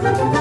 Para 0.00 0.32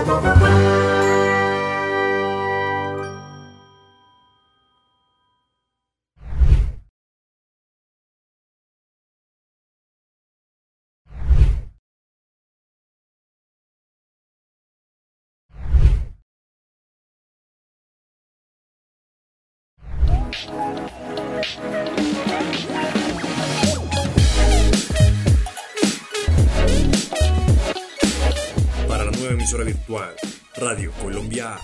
nueva 29.22 29.36
emisora 29.36 29.64
virtual, 29.64 30.16
Radio 30.56 30.92
Colombia. 30.94 31.56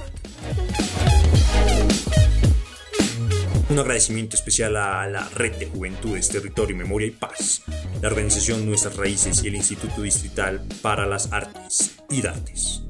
Un 3.69 3.79
agradecimiento 3.79 4.35
especial 4.35 4.75
a 4.77 5.07
la 5.07 5.27
Red 5.29 5.55
de 5.55 5.65
Juventudes, 5.65 6.29
Territorio, 6.29 6.75
Memoria 6.75 7.07
y 7.07 7.11
Paz, 7.11 7.63
la 7.99 8.09
organización 8.09 8.63
Nuestras 8.67 8.95
Raíces 8.95 9.43
y 9.43 9.47
el 9.47 9.55
Instituto 9.55 10.03
Distrital 10.03 10.61
para 10.83 11.07
las 11.07 11.33
Artes 11.33 11.95
y 12.11 12.25
Artes. 12.27 12.86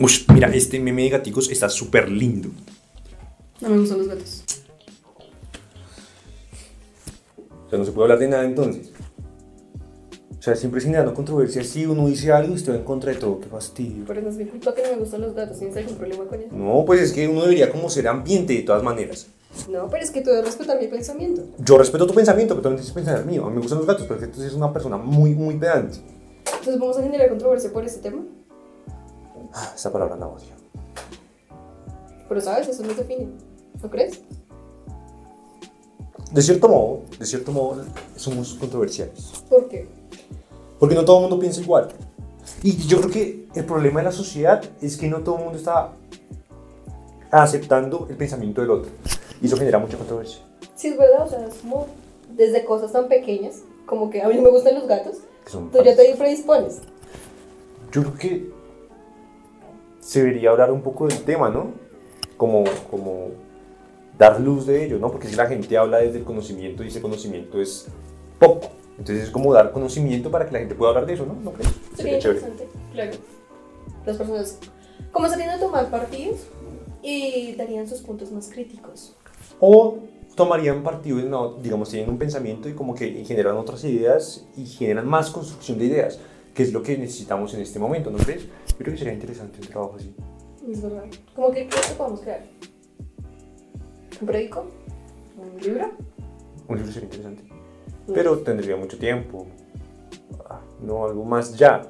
Uy, 0.00 0.12
mira, 0.32 0.48
este 0.48 0.80
meme 0.80 1.02
de 1.02 1.10
gaticos 1.10 1.50
está 1.50 1.68
súper 1.68 2.10
lindo. 2.10 2.48
No 3.60 3.68
me 3.68 3.78
gustan 3.78 3.98
los 3.98 4.08
gatos. 4.08 4.44
O 7.66 7.68
sea, 7.68 7.78
no 7.78 7.84
se 7.84 7.92
puede 7.92 8.04
hablar 8.04 8.18
de 8.18 8.28
nada 8.28 8.44
entonces. 8.44 8.90
O 10.38 10.42
sea, 10.42 10.56
siempre 10.56 10.80
generando 10.80 11.12
controversia. 11.12 11.62
Si 11.62 11.84
uno 11.84 12.08
dice 12.08 12.32
algo 12.32 12.54
y 12.54 12.56
usted 12.56 12.72
va 12.72 12.76
en 12.76 12.84
contra 12.84 13.12
de 13.12 13.18
todo, 13.18 13.40
qué 13.40 13.48
fastidio. 13.48 14.04
Pero 14.06 14.22
no 14.22 14.30
es 14.30 14.36
mi 14.36 14.46
culpa 14.46 14.74
que 14.74 14.82
no 14.82 14.88
me 14.92 14.96
gustan 14.96 15.20
los 15.20 15.34
gatos. 15.34 15.58
¿Tienes 15.58 15.76
algún 15.76 15.96
problema 15.96 16.24
con 16.24 16.40
eso? 16.40 16.56
No, 16.56 16.82
pues 16.86 17.02
es 17.02 17.12
que 17.12 17.28
uno 17.28 17.42
debería 17.42 17.70
como 17.70 17.90
ser 17.90 18.08
ambiente 18.08 18.54
de 18.54 18.62
todas 18.62 18.82
maneras. 18.82 19.26
No, 19.68 19.86
pero 19.90 20.02
es 20.02 20.10
que 20.10 20.22
tú 20.22 20.30
debes 20.30 20.46
respetar 20.46 20.80
mi 20.80 20.86
pensamiento. 20.86 21.44
Yo 21.58 21.76
respeto 21.76 22.06
tu 22.06 22.14
pensamiento, 22.14 22.54
pero 22.54 22.62
también 22.62 22.78
tienes 22.78 22.90
que 22.90 23.00
pensar 23.00 23.18
el 23.18 23.26
mío. 23.26 23.44
A 23.44 23.50
mí 23.50 23.56
me 23.56 23.60
gustan 23.60 23.76
los 23.76 23.86
gatos, 23.86 24.06
pero 24.08 24.18
es 24.18 24.26
que 24.26 24.32
tú 24.32 24.40
eres 24.40 24.54
una 24.54 24.72
persona 24.72 24.96
muy, 24.96 25.34
muy 25.34 25.56
pedante. 25.56 25.98
Entonces 26.46 26.78
vamos 26.78 26.96
a 26.96 27.02
generar 27.02 27.28
controversia 27.28 27.70
por 27.70 27.84
este 27.84 28.00
tema. 28.00 28.22
Ah, 29.52 29.72
esa 29.74 29.92
palabra 29.92 30.16
la 30.16 30.26
odio. 30.26 30.46
Pero 32.28 32.40
sabes, 32.40 32.68
eso 32.68 32.82
nos 32.82 32.96
define. 32.96 33.28
¿No 33.82 33.90
crees? 33.90 34.20
De 36.32 36.42
cierto 36.42 36.68
modo, 36.68 37.00
de 37.18 37.26
cierto 37.26 37.50
modo, 37.50 37.84
somos 38.16 38.54
controversiales. 38.54 39.32
¿Por 39.48 39.68
qué? 39.68 39.88
Porque 40.78 40.94
no 40.94 41.04
todo 41.04 41.16
el 41.16 41.22
mundo 41.22 41.40
piensa 41.40 41.60
igual. 41.60 41.88
Y 42.62 42.76
yo 42.86 42.98
creo 43.00 43.10
que 43.10 43.48
el 43.54 43.64
problema 43.64 44.00
de 44.00 44.06
la 44.06 44.12
sociedad 44.12 44.62
es 44.80 44.96
que 44.96 45.08
no 45.08 45.20
todo 45.20 45.38
el 45.38 45.44
mundo 45.44 45.58
está 45.58 45.92
aceptando 47.30 48.06
el 48.08 48.16
pensamiento 48.16 48.60
del 48.60 48.70
otro. 48.70 48.90
Y 49.42 49.46
eso 49.46 49.56
genera 49.56 49.78
mucha 49.78 49.96
controversia. 49.96 50.40
Sí, 50.76 50.88
es 50.88 50.98
verdad. 50.98 51.26
O 51.26 51.28
sea, 51.28 51.46
es 51.46 51.54
como 51.56 51.86
desde 52.36 52.64
cosas 52.64 52.92
tan 52.92 53.08
pequeñas, 53.08 53.62
como 53.86 54.08
que 54.08 54.22
a 54.22 54.28
mí 54.28 54.36
no 54.36 54.42
me 54.42 54.50
gustan 54.50 54.74
los 54.74 54.86
gatos, 54.86 55.16
tú 55.50 55.82
ya 55.84 55.96
te 55.96 56.14
predispones. 56.16 56.78
Yo 57.92 58.02
creo 58.02 58.14
que 58.14 58.59
se 60.00 60.20
debería 60.20 60.50
hablar 60.50 60.72
un 60.72 60.82
poco 60.82 61.06
del 61.06 61.20
tema, 61.22 61.50
¿no? 61.50 61.72
Como, 62.36 62.64
como 62.90 63.28
dar 64.18 64.40
luz 64.40 64.66
de 64.66 64.84
ello, 64.84 64.98
¿no? 64.98 65.10
Porque 65.10 65.28
si 65.28 65.36
la 65.36 65.46
gente 65.46 65.76
habla 65.76 65.98
desde 65.98 66.18
el 66.18 66.24
conocimiento 66.24 66.82
y 66.82 66.88
ese 66.88 67.00
conocimiento 67.00 67.60
es 67.60 67.86
poco. 68.38 68.70
Entonces 68.98 69.24
es 69.24 69.30
como 69.30 69.52
dar 69.52 69.72
conocimiento 69.72 70.30
para 70.30 70.46
que 70.46 70.52
la 70.52 70.58
gente 70.58 70.74
pueda 70.74 70.90
hablar 70.90 71.06
de 71.06 71.14
eso, 71.14 71.24
¿no? 71.24 71.34
¿No 71.34 71.52
crees? 71.52 71.72
Sería 71.94 72.18
chévere. 72.18 72.40
interesante, 72.40 72.68
claro. 72.92 73.12
Las 74.04 74.16
personas 74.16 74.58
comenzarían 75.12 75.50
a 75.50 75.58
tomar 75.58 75.90
partidos 75.90 76.40
y 77.02 77.54
darían 77.54 77.86
sus 77.88 78.00
puntos 78.00 78.30
más 78.30 78.50
críticos. 78.50 79.14
O 79.58 79.98
tomarían 80.34 80.82
partido, 80.82 81.18
en 81.18 81.62
digamos, 81.62 81.90
tienen 81.90 82.10
un 82.10 82.18
pensamiento 82.18 82.68
y 82.68 82.74
como 82.74 82.94
que 82.94 83.24
generan 83.24 83.56
otras 83.56 83.84
ideas 83.84 84.46
y 84.56 84.66
generan 84.66 85.06
más 85.06 85.30
construcción 85.30 85.78
de 85.78 85.86
ideas, 85.86 86.18
que 86.54 86.62
es 86.62 86.72
lo 86.72 86.82
que 86.82 86.96
necesitamos 86.98 87.54
en 87.54 87.60
este 87.60 87.78
momento, 87.78 88.10
¿no 88.10 88.18
crees? 88.18 88.44
Yo 88.44 88.76
creo 88.78 88.92
que 88.92 88.98
sería 88.98 89.12
interesante 89.12 89.60
un 89.60 89.66
trabajo 89.68 89.96
así. 89.96 90.14
Es 90.68 90.82
verdad. 90.82 91.04
¿Cómo 91.34 91.50
que 91.50 91.66
que 91.66 91.76
podemos 91.96 92.20
crear? 92.20 92.42
¿Un 94.20 94.26
periódico? 94.26 94.66
¿Un 95.38 95.60
libro? 95.60 95.90
Un 96.68 96.76
libro 96.76 96.92
sería 96.92 97.06
interesante. 97.06 97.42
Pero 98.12 98.38
tendría 98.38 98.76
mucho 98.76 98.98
tiempo. 98.98 99.46
Ah, 100.48 100.60
No, 100.80 101.04
algo 101.04 101.24
más 101.24 101.56
ya. 101.56 101.82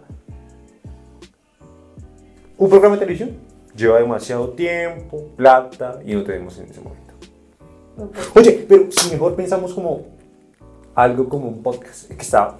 Un 2.58 2.68
programa 2.68 2.96
de 2.96 3.00
televisión 3.00 3.36
lleva 3.74 3.98
demasiado 3.98 4.50
tiempo, 4.50 5.28
plata 5.36 6.00
y 6.04 6.14
no 6.14 6.22
tenemos 6.22 6.58
en 6.58 6.70
ese 6.70 6.80
momento. 6.80 7.14
Oye, 8.34 8.64
pero 8.68 8.90
si 8.90 9.10
mejor 9.10 9.34
pensamos 9.34 9.74
como 9.74 10.02
algo 10.94 11.28
como 11.28 11.48
un 11.48 11.62
podcast 11.62 12.08
que 12.08 12.20
está. 12.22 12.58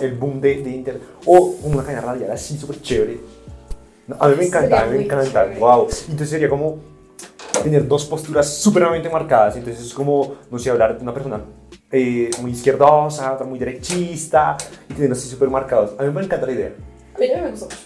El 0.00 0.14
boom 0.14 0.40
de, 0.40 0.62
de 0.62 0.70
internet 0.70 1.02
o 1.26 1.56
una 1.62 1.82
cadena 1.82 2.00
radial 2.00 2.30
así 2.30 2.56
súper 2.58 2.80
chévere. 2.80 3.20
A 4.18 4.28
mí 4.28 4.36
me 4.36 4.46
encanta, 4.46 4.82
a 4.82 4.86
mí 4.86 4.98
me 4.98 5.04
encanta, 5.04 5.46
wow. 5.58 5.82
Entonces 5.82 6.30
sería 6.30 6.48
como 6.48 6.78
tener 7.62 7.86
dos 7.86 8.04
posturas 8.04 8.48
supremamente 8.48 9.08
marcadas. 9.08 9.56
Entonces 9.56 9.86
es 9.86 9.94
como, 9.94 10.34
no 10.50 10.58
sé, 10.58 10.70
hablar 10.70 10.96
de 10.96 11.02
una 11.02 11.14
persona 11.14 11.40
eh, 11.92 12.30
muy 12.40 12.52
izquierdosa, 12.52 13.32
otra 13.32 13.46
muy 13.46 13.58
derechista 13.58 14.56
y 14.88 14.94
tener 14.94 15.12
así 15.12 15.28
súper 15.28 15.48
marcados. 15.48 15.92
A 15.98 16.02
mí 16.02 16.12
me 16.12 16.22
encanta 16.22 16.46
la 16.46 16.52
idea. 16.52 16.72
a 17.14 17.18
mí 17.18 17.26
también 17.26 17.44
me 17.44 17.50
gustó 17.50 17.66
mucho. 17.66 17.76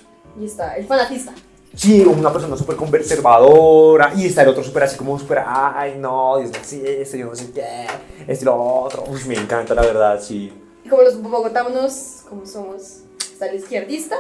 Y 0.40 0.44
está 0.46 0.76
el 0.76 0.86
fanatista. 0.86 1.32
Sí, 1.74 2.02
una 2.02 2.32
persona 2.32 2.56
súper 2.56 2.76
conservadora 2.76 4.12
y 4.14 4.26
está 4.26 4.42
el 4.42 4.48
otro 4.48 4.62
súper 4.62 4.84
así 4.84 4.96
como 4.96 5.18
súper, 5.18 5.42
ay 5.44 5.96
no, 5.98 6.38
Dios 6.38 6.52
no 6.52 6.58
existe, 6.58 7.18
yo 7.18 7.26
no 7.26 7.34
sé 7.34 7.50
qué, 7.50 7.86
este 8.28 8.44
y 8.44 8.46
lo 8.46 8.54
otro. 8.56 9.04
Uy, 9.08 9.20
me 9.26 9.34
encanta 9.34 9.74
la 9.74 9.82
verdad, 9.82 10.20
sí. 10.20 10.52
Y 10.84 10.88
como 10.88 11.02
los 11.02 11.20
bogotanos, 11.20 12.22
como 12.28 12.46
somos, 12.46 13.00
está 13.18 13.46
el 13.46 13.56
izquierdista. 13.56 14.16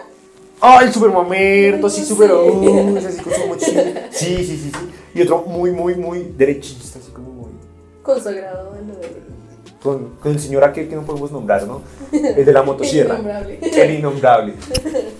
Ay, 0.60 0.86
el 0.86 0.92
súper 0.92 1.10
mamerto, 1.10 1.88
así 1.88 2.04
súper, 2.04 2.30
sí. 2.30 2.34
uy, 2.34 2.98
así 2.98 3.22
con 3.22 3.32
su 3.32 3.46
mochila. 3.46 4.08
Sí, 4.10 4.36
sí, 4.36 4.56
sí, 4.56 4.70
sí. 4.70 4.90
Y 5.14 5.22
otro 5.22 5.42
muy, 5.42 5.72
muy, 5.72 5.94
muy 5.94 6.32
derechista, 6.36 6.98
así 6.98 7.10
como 7.10 7.28
muy... 7.30 7.50
Consagrado 8.02 8.74
en 8.76 8.88
lo 8.88 8.94
de. 8.94 9.24
Con, 9.82 10.16
con 10.16 10.32
el 10.32 10.40
señor 10.40 10.64
aquel 10.64 10.88
que 10.88 10.94
no 10.94 11.02
podemos 11.02 11.30
nombrar, 11.30 11.66
¿no? 11.66 11.82
El 12.10 12.44
de 12.44 12.52
la 12.52 12.62
motosierra. 12.62 13.14
Innombrable. 13.14 13.58
El 13.60 13.90
innombrable. 13.98 14.54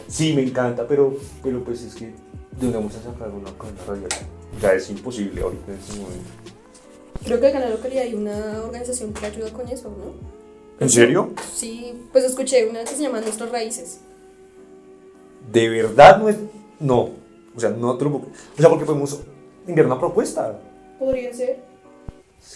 Sí, 0.08 0.32
me 0.32 0.42
encanta, 0.42 0.86
pero, 0.88 1.14
pero 1.42 1.62
pues 1.62 1.82
es 1.82 1.94
que 1.94 2.14
de 2.58 2.68
una 2.68 2.78
vamos 2.78 2.94
a 2.94 3.02
sacar 3.02 3.28
una 3.28 3.50
con 3.58 3.68
la 3.76 3.84
radial. 3.84 4.08
Ya 4.62 4.72
es 4.72 4.88
imposible 4.88 5.42
ahorita 5.42 5.72
en 5.72 5.78
este 5.78 5.98
momento. 5.98 6.30
Creo 7.24 7.40
que 7.40 7.46
acá 7.48 7.58
en 7.58 7.64
la 7.64 7.70
localidad 7.70 8.04
hay 8.04 8.14
una 8.14 8.62
organización 8.64 9.12
que 9.12 9.26
ayuda 9.26 9.50
con 9.52 9.68
eso, 9.68 9.90
¿no? 9.90 10.43
¿En 10.80 10.90
serio? 10.90 11.32
Sí, 11.52 11.94
pues 12.12 12.24
escuché 12.24 12.68
una 12.68 12.80
que 12.84 12.94
se 12.94 13.02
llama 13.02 13.20
Nuestras 13.20 13.50
Raíces. 13.50 14.00
De 15.52 15.68
verdad 15.68 16.18
no 16.18 16.28
es. 16.28 16.36
No. 16.80 17.10
O 17.56 17.60
sea, 17.60 17.70
no 17.70 17.96
puedo- 17.98 18.16
O 18.16 18.60
sea, 18.60 18.68
porque 18.68 18.84
podemos 18.84 19.20
enviar 19.66 19.86
una 19.86 19.98
propuesta. 19.98 20.58
Podría 20.98 21.32
ser. 21.32 21.60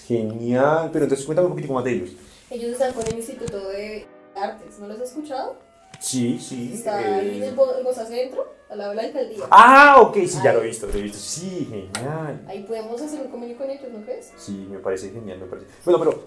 Genial. 0.07 0.91
Pero 0.93 1.05
entonces 1.05 1.25
cuéntame 1.25 1.49
un 1.49 1.55
poquito 1.55 1.73
más 1.73 1.85
de 1.85 1.93
ellos. 1.93 2.11
Ellos 2.51 2.73
están 2.73 2.93
con 2.93 3.07
el 3.07 3.17
Instituto 3.17 3.69
de 3.69 4.07
Artes, 4.35 4.79
¿no 4.79 4.89
los 4.89 4.99
has 5.01 5.09
escuchado? 5.11 5.57
Sí, 6.01 6.39
sí. 6.41 6.73
Está 6.75 7.01
eh. 7.03 7.15
ahí 7.15 7.37
en 7.39 7.43
el 7.45 7.55
Bo- 7.55 7.75
el 7.77 7.85
Bosa 7.85 8.07
Centro, 8.07 8.47
al 8.71 8.79
lado 8.79 8.91
de 8.91 8.97
la 8.97 9.03
alcaldía. 9.03 9.45
Ah, 9.51 9.97
ok, 10.01 10.17
sí, 10.27 10.39
ya 10.43 10.53
lo 10.53 10.63
he 10.63 10.67
visto, 10.69 10.87
lo 10.87 10.95
he 10.95 11.03
visto. 11.03 11.19
Sí, 11.19 11.67
genial. 11.69 12.41
Ahí 12.49 12.63
podemos 12.63 13.01
hacer 13.01 13.21
un 13.21 13.29
convenio 13.29 13.57
con 13.59 13.69
ellos, 13.69 13.91
¿no 13.93 14.03
crees? 14.05 14.33
Sí, 14.37 14.67
me 14.71 14.79
parece 14.79 15.11
genial, 15.11 15.39
me 15.41 15.47
parece. 15.47 15.67
Bueno, 15.85 15.99
pero 15.99 16.23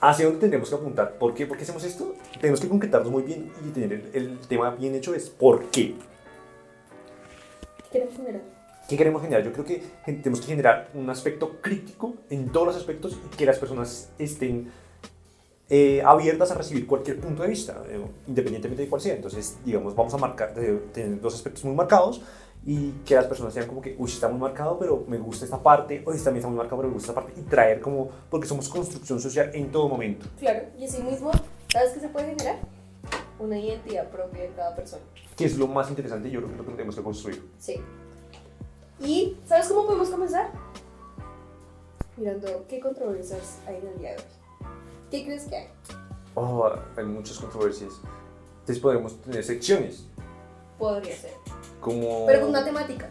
¿hacia 0.00 0.26
dónde 0.26 0.40
tendremos 0.40 0.68
que 0.68 0.74
apuntar? 0.74 1.18
¿Por 1.18 1.34
qué? 1.34 1.46
¿Por 1.46 1.56
qué 1.56 1.64
hacemos 1.64 1.84
esto? 1.84 2.14
Tenemos 2.40 2.60
que 2.60 2.68
concretarnos 2.68 3.10
muy 3.10 3.22
bien 3.22 3.52
y 3.66 3.70
tener 3.70 3.92
el, 3.92 4.10
el 4.14 4.38
tema 4.40 4.70
bien 4.70 4.94
hecho 4.94 5.14
es 5.14 5.28
¿por 5.28 5.64
qué? 5.66 5.94
¿Qué 7.84 7.98
queremos 7.98 8.16
generar? 8.16 8.42
¿Qué 8.88 8.96
queremos 8.96 9.22
generar? 9.22 9.44
Yo 9.44 9.52
creo 9.52 9.64
que 9.64 9.82
tenemos 10.04 10.40
que 10.40 10.46
generar 10.46 10.88
un 10.94 11.08
aspecto 11.10 11.60
crítico 11.60 12.14
en 12.28 12.50
todos 12.50 12.66
los 12.66 12.76
aspectos 12.76 13.16
y 13.32 13.36
que 13.36 13.46
las 13.46 13.58
personas 13.58 14.10
estén 14.18 14.70
eh, 15.68 16.02
abiertas 16.04 16.50
a 16.50 16.54
recibir 16.56 16.86
cualquier 16.86 17.20
punto 17.20 17.42
de 17.42 17.48
vista, 17.48 17.80
eh, 17.88 18.04
independientemente 18.26 18.82
de 18.82 18.88
cuál 18.88 19.00
sea. 19.00 19.14
Entonces, 19.14 19.58
digamos, 19.64 19.94
vamos 19.94 20.12
a 20.14 20.16
marcar, 20.16 20.52
tener 20.52 21.20
dos 21.20 21.34
aspectos 21.34 21.64
muy 21.64 21.76
marcados 21.76 22.22
y 22.64 22.90
que 23.06 23.14
las 23.14 23.24
personas 23.24 23.54
sean 23.54 23.66
como 23.66 23.80
que, 23.80 23.96
uy, 23.98 24.10
está 24.10 24.28
muy 24.28 24.38
marcado, 24.38 24.78
pero 24.78 25.04
me 25.06 25.18
gusta 25.18 25.44
esta 25.44 25.62
parte, 25.62 26.02
o 26.04 26.12
también 26.12 26.36
está 26.36 26.48
muy 26.48 26.58
marcado, 26.58 26.76
pero 26.78 26.88
me 26.88 26.94
gusta 26.94 27.12
esta 27.12 27.20
parte, 27.20 27.40
y 27.40 27.44
traer 27.44 27.80
como, 27.80 28.08
porque 28.28 28.46
somos 28.46 28.68
construcción 28.68 29.20
social 29.20 29.50
en 29.54 29.70
todo 29.70 29.88
momento. 29.88 30.26
Claro, 30.38 30.66
y 30.78 30.84
así 30.84 31.02
mismo, 31.02 31.30
¿sabes 31.72 31.92
qué 31.92 32.00
se 32.00 32.08
puede 32.08 32.26
generar? 32.30 32.58
Una 33.38 33.58
identidad 33.58 34.08
propia 34.10 34.42
de 34.42 34.48
cada 34.50 34.76
persona. 34.76 35.02
Que 35.36 35.46
es 35.46 35.56
lo 35.56 35.66
más 35.66 35.88
interesante 35.88 36.30
yo 36.30 36.40
creo 36.40 36.48
que 36.48 36.54
es 36.54 36.58
lo 36.58 36.66
que 36.66 36.72
tenemos 36.72 36.96
que 36.96 37.02
construir. 37.02 37.42
Sí. 37.58 37.80
¿Y 39.00 39.38
sabes 39.46 39.68
cómo 39.68 39.86
podemos 39.86 40.10
comenzar? 40.10 40.50
Mirando 42.18 42.66
qué 42.68 42.80
controversias 42.80 43.58
hay 43.66 43.76
en 43.76 43.86
el 43.86 43.98
día 43.98 44.10
de 44.10 44.16
hoy. 44.16 44.22
¿Qué 45.10 45.24
crees 45.24 45.44
que 45.44 45.56
hay? 45.56 45.68
Oh, 46.34 46.70
hay 46.96 47.04
muchas 47.06 47.38
controversias. 47.38 47.94
Entonces 48.60 48.78
podemos 48.78 49.20
tener 49.22 49.42
secciones, 49.42 50.04
Podría 50.78 51.14
ser. 51.14 51.32
Como... 51.80 52.26
Pero 52.26 52.40
con 52.40 52.50
una 52.50 52.64
temática. 52.64 53.10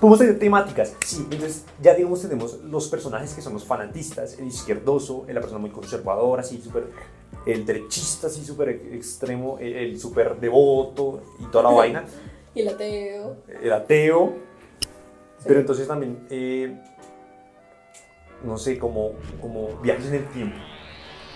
Podemos 0.00 0.18
tener 0.18 0.38
temáticas, 0.38 0.94
sí. 1.06 1.26
Entonces, 1.30 1.64
ya 1.80 1.94
digamos, 1.94 2.20
tenemos 2.20 2.60
los 2.64 2.88
personajes 2.88 3.32
que 3.32 3.40
son 3.40 3.54
los 3.54 3.64
fanatistas, 3.64 4.38
el 4.38 4.46
izquierdoso, 4.46 5.24
la 5.28 5.40
persona 5.40 5.58
muy 5.58 5.70
conservadora, 5.70 6.42
así, 6.42 6.60
súper. 6.60 6.84
El 7.46 7.64
derechista, 7.64 8.26
así, 8.28 8.44
súper 8.44 8.68
extremo, 8.68 9.58
el, 9.58 9.74
el 9.74 10.00
súper 10.00 10.38
devoto 10.38 11.22
y 11.40 11.46
toda 11.46 11.64
la 11.64 11.70
vaina, 11.70 12.04
Y 12.54 12.60
el 12.60 12.68
ateo. 12.68 13.36
el 13.62 13.72
ateo. 13.72 14.34
Sí. 15.38 15.44
Pero 15.48 15.60
entonces 15.60 15.88
también, 15.88 16.24
eh, 16.30 16.80
no 18.44 18.58
sé, 18.58 18.78
como, 18.78 19.12
como 19.40 19.68
viajes 19.80 20.06
en 20.06 20.14
el 20.14 20.28
tiempo. 20.28 20.56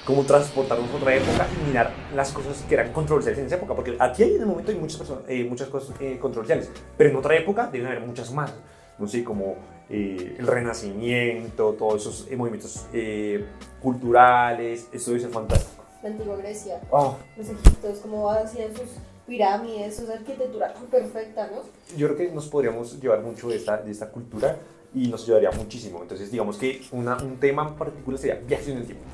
Como 0.07 0.23
transportarnos 0.23 0.89
a 0.91 0.97
otra 0.97 1.15
época 1.15 1.47
y 1.53 1.67
mirar 1.67 1.91
las 2.15 2.33
cosas 2.33 2.65
que 2.69 2.75
eran 2.75 2.93
controversiales 2.93 3.41
en 3.41 3.47
esa 3.47 3.57
época. 3.57 3.75
Porque 3.75 3.97
aquí 3.99 4.23
en 4.23 4.41
el 4.41 4.47
momento 4.47 4.71
hay 4.71 4.79
muchas, 4.79 4.99
personas, 4.99 5.25
eh, 5.29 5.45
muchas 5.45 5.69
cosas 5.69 5.95
eh, 6.01 6.19
controversiales. 6.19 6.71
Pero 6.97 7.11
en 7.11 7.17
otra 7.17 7.37
época 7.37 7.69
deben 7.71 7.89
haber 7.89 8.01
muchas 8.01 8.33
más. 8.33 8.55
No 8.99 9.07
sé, 9.07 9.23
como 9.25 9.57
eh, 9.89 10.35
el 10.39 10.47
renacimiento, 10.47 11.75
todos 11.75 12.03
esos 12.03 12.27
eh, 12.31 12.37
movimientos 12.37 12.87
eh, 12.93 13.45
culturales. 13.81 14.89
Eso 14.93 15.11
debe 15.11 15.23
ser 15.23 15.31
fantástico. 15.31 15.85
La 16.03 16.09
antigua 16.09 16.37
Grecia. 16.37 16.81
Oh, 16.91 17.17
Los 17.37 17.49
egipcios, 17.49 17.99
cómo 18.01 18.31
hacían 18.31 18.75
sus 18.75 18.89
pirámides, 19.27 19.97
su 19.97 20.11
arquitectura 20.11 20.73
perfecta, 20.91 21.51
¿no? 21.53 21.63
yo 21.97 22.07
creo 22.07 22.17
que 22.17 22.33
nos 22.33 22.47
podríamos 22.47 23.01
llevar 23.01 23.23
mucho 23.23 23.49
de 23.49 23.57
esta, 23.57 23.79
de 23.79 23.91
esta 23.91 24.09
cultura 24.11 24.57
y 24.95 25.09
nos 25.09 25.25
ayudaría 25.25 25.51
muchísimo. 25.51 26.01
Entonces, 26.03 26.31
digamos 26.31 26.57
que 26.57 26.83
una, 26.93 27.17
un 27.17 27.37
tema 27.39 27.67
en 27.69 27.75
particular 27.75 28.21
sería 28.21 28.37
viajes 28.37 28.69
en 28.69 28.79
el 28.79 28.87
tiempo. 28.87 29.05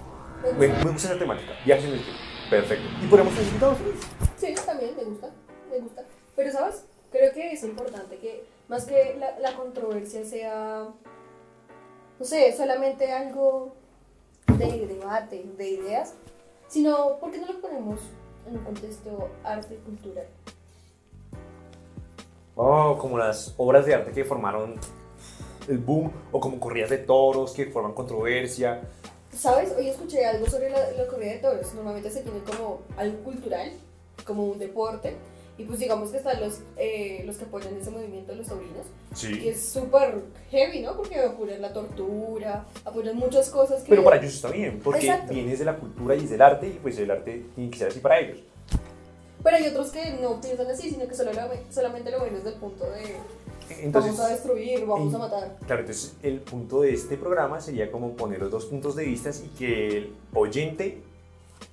Me, 0.59 0.69
me 0.69 0.91
gusta 0.91 1.09
esa 1.09 1.19
temática, 1.19 1.53
viajes 1.65 1.85
en 1.85 1.93
el 1.93 2.03
tiempo. 2.03 2.21
Perfecto. 2.50 2.85
Y 3.03 3.06
podríamos 3.06 3.35
tener 3.35 3.49
invitados. 3.49 3.79
Sí, 4.37 4.55
también 4.67 4.97
me 4.97 5.05
gusta, 5.05 5.31
me 5.71 5.79
gusta. 5.79 6.05
Pero, 6.37 6.53
¿sabes? 6.53 6.85
Creo 7.11 7.33
que 7.33 7.53
es 7.53 7.62
importante 7.62 8.17
que 8.19 8.44
más 8.69 8.85
que 8.85 9.17
la, 9.19 9.39
la 9.39 9.55
controversia 9.56 10.25
sea, 10.25 10.89
no 12.19 12.25
sé, 12.25 12.55
solamente 12.56 13.12
algo 13.12 13.75
de 14.59 14.87
debate, 14.87 15.44
de 15.56 15.71
ideas, 15.71 16.15
sino, 16.69 17.19
¿por 17.19 17.31
qué 17.31 17.39
no 17.39 17.47
lo 17.47 17.61
ponemos 17.61 18.00
en 18.47 18.56
un 18.59 18.65
contexto 18.65 19.31
arte 19.44 19.75
y 19.75 19.79
cultural? 19.79 20.27
Oh, 22.55 22.99
como 22.99 23.19
las 23.19 23.55
obras 23.56 23.87
de 23.87 23.94
arte 23.94 24.12
que 24.12 24.25
formaron 24.25 24.75
el 25.69 25.79
boom, 25.79 26.11
o 26.33 26.41
como 26.41 26.59
corridas 26.59 26.91
de 26.91 26.99
toros 26.99 27.53
que 27.53 27.67
forman 27.67 27.93
controversia. 27.93 28.83
¿Sabes? 29.32 29.73
Hoy 29.76 29.88
escuché 29.88 30.25
algo 30.25 30.46
sobre 30.49 30.70
la, 30.70 30.90
la 30.93 31.06
corrida 31.06 31.32
de 31.32 31.38
toros. 31.38 31.73
Normalmente 31.75 32.11
se 32.11 32.20
tiene 32.23 32.40
como 32.40 32.82
algo 32.96 33.19
cultural, 33.25 33.73
como 34.26 34.44
un 34.46 34.58
deporte. 34.58 35.17
Y 35.58 35.64
pues 35.64 35.79
digamos 35.79 36.11
que 36.11 36.17
están 36.17 36.40
los, 36.40 36.61
eh, 36.76 37.23
los 37.26 37.37
que 37.37 37.44
apoyan 37.44 37.76
ese 37.76 37.90
movimiento, 37.90 38.34
los 38.34 38.46
taurinos. 38.46 38.87
Y 39.12 39.17
Sí. 39.17 39.49
es 39.49 39.69
súper 39.69 40.23
heavy, 40.50 40.81
¿no? 40.81 40.96
Porque 40.96 41.19
apoyan 41.19 41.61
la 41.61 41.73
tortura, 41.73 42.64
apoyan 42.84 43.17
muchas 43.17 43.50
cosas 43.50 43.82
que... 43.82 43.90
Pero 43.90 44.02
para 44.02 44.17
ellos 44.17 44.34
está 44.34 44.49
bien, 44.50 44.81
porque 44.82 45.06
Exacto. 45.06 45.34
vienes 45.34 45.58
de 45.58 45.64
la 45.67 45.76
cultura 45.76 46.14
y 46.17 46.26
del 46.26 46.40
arte, 46.40 46.69
y 46.69 46.79
pues 46.82 46.99
el 46.99 47.11
arte 47.11 47.44
tiene 47.55 47.70
que 47.70 47.79
ser 47.79 47.88
así 47.88 48.00
para 48.00 48.19
ellos. 48.20 48.38
Pero 49.44 49.56
hay 49.56 49.67
otros 49.67 49.90
que 49.90 50.12
no 50.23 50.40
piensan 50.40 50.69
así, 50.69 50.88
sino 50.88 51.06
que 51.06 51.14
solo 51.14 51.32
lo 51.32 51.40
solamente 51.70 52.11
lo 52.11 52.23
ven 52.23 52.34
desde 52.34 52.50
el 52.50 52.55
punto 52.56 52.84
de 52.90 53.02
Entonces, 53.81 54.12
vamos 54.12 54.20
a 54.20 54.29
destruir, 54.35 54.87
vamos 54.87 55.12
y- 55.12 55.17
a 55.17 55.19
matar. 55.19 55.59
Claro, 55.67 55.81
entonces 55.81 56.17
el 56.23 56.41
punto 56.41 56.82
de 56.82 56.93
este 56.93 57.17
programa 57.17 57.61
sería 57.61 57.91
como 57.91 58.12
poner 58.17 58.41
los 58.41 58.50
dos 58.50 58.67
puntos 58.67 58.94
de 58.97 59.05
vista 59.05 59.31
y 59.31 59.49
que 59.59 59.97
el 59.99 60.12
oyente 60.35 61.03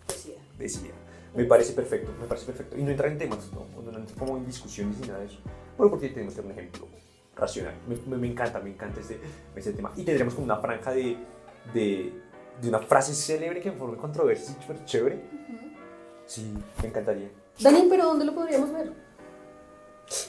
Poesía. 0.07 0.35
decida. 0.57 0.93
Me 1.35 1.45
parece 1.45 1.73
perfecto, 1.73 2.11
me 2.19 2.27
parece 2.27 2.45
perfecto. 2.47 2.77
Y 2.77 2.81
no 2.83 2.89
entrar 2.91 3.11
en 3.11 3.17
temas, 3.17 3.51
¿no? 3.53 3.65
No 3.81 3.97
entrar 3.97 4.17
como 4.17 4.37
en 4.37 4.45
discusiones 4.45 4.97
ni 4.99 5.07
nada 5.07 5.19
de 5.19 5.27
eso. 5.27 5.37
Bueno, 5.77 5.91
porque 5.91 6.09
tenemos 6.09 6.33
que 6.33 6.41
un 6.41 6.51
ejemplo 6.51 6.87
racional. 7.35 7.73
Me, 7.87 7.95
me- 8.07 8.17
me 8.17 8.27
encanta, 8.27 8.59
me 8.59 8.71
encanta 8.71 8.99
este, 8.99 9.19
este 9.55 9.73
tema. 9.73 9.91
Y 9.95 10.03
tendremos 10.03 10.33
como 10.33 10.45
una 10.45 10.57
franja 10.57 10.91
de, 10.91 11.17
de, 11.73 12.11
de 12.61 12.67
una 12.69 12.79
frase 12.79 13.13
célebre 13.13 13.61
que 13.61 13.71
forme 13.71 13.97
controversia 13.97 14.55
súper 14.59 14.83
chévere. 14.85 15.21
Sí, 16.25 16.51
me 16.81 16.89
encantaría. 16.89 17.29
Dani, 17.59 17.87
pero 17.89 18.05
¿dónde 18.05 18.25
lo 18.25 18.33
podríamos 18.35 18.71
ver? 18.73 18.91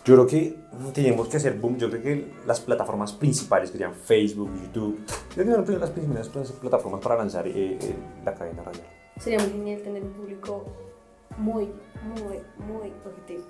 Yo 0.05 0.15
creo 0.15 0.27
que 0.27 0.57
tenemos 0.93 1.29
que 1.29 1.37
hacer 1.37 1.55
boom. 1.55 1.79
Yo 1.79 1.89
creo 1.91 2.03
que 2.03 2.33
las 2.47 2.61
plataformas 2.61 3.13
principales 3.13 3.71
que 3.71 3.79
serían 3.79 3.95
Facebook, 3.95 4.51
YouTube, 4.63 4.99
yo 5.37 5.43
creo 5.43 5.65
que 5.65 5.73
son 5.73 5.81
las 5.81 5.91
primeras 5.91 6.29
plataformas 6.29 7.01
para 7.01 7.17
lanzar 7.17 7.47
eh, 7.49 7.79
eh, 7.81 7.95
la 8.25 8.35
cadena 8.35 8.63
radial. 8.63 8.87
Sería 9.19 9.39
muy 9.39 9.51
genial 9.51 9.83
tener 9.83 10.03
un 10.03 10.13
público 10.13 10.65
muy, 11.39 11.69
muy, 12.03 12.41
muy 12.67 12.93
objetivo. 13.05 13.45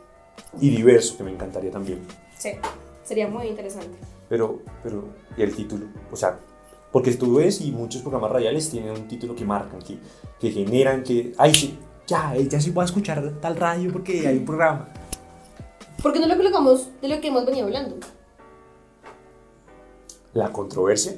Y 0.60 0.70
diverso, 0.70 1.16
que 1.16 1.24
me 1.24 1.32
encantaría 1.32 1.70
también. 1.70 2.00
Sí, 2.36 2.50
sería 3.02 3.28
muy 3.28 3.48
interesante. 3.48 3.98
Pero, 4.28 4.60
pero, 4.82 5.04
¿y 5.36 5.42
el 5.42 5.54
título? 5.54 5.86
O 6.10 6.16
sea, 6.16 6.38
porque 6.92 7.12
tú 7.12 7.36
ves 7.36 7.60
y 7.60 7.72
muchos 7.72 8.02
programas 8.02 8.32
radiales 8.32 8.70
tienen 8.70 8.90
un 8.90 9.08
título 9.08 9.34
que 9.34 9.44
marcan, 9.44 9.80
que, 9.80 9.98
que 10.38 10.50
generan, 10.50 11.02
que, 11.02 11.32
ay, 11.38 11.54
sí, 11.54 11.78
ya, 12.06 12.34
ya 12.36 12.60
sí 12.60 12.70
puedo 12.70 12.84
escuchar 12.84 13.40
tal 13.40 13.56
radio 13.56 13.92
porque 13.92 14.26
hay 14.26 14.38
un 14.38 14.44
programa. 14.44 14.88
¿Por 16.02 16.12
qué 16.12 16.20
no 16.20 16.26
lo 16.26 16.36
colocamos 16.36 16.88
de 17.00 17.08
lo 17.08 17.20
que 17.20 17.28
hemos 17.28 17.44
venido 17.44 17.66
hablando? 17.66 17.96
La 20.32 20.52
controversia 20.52 21.14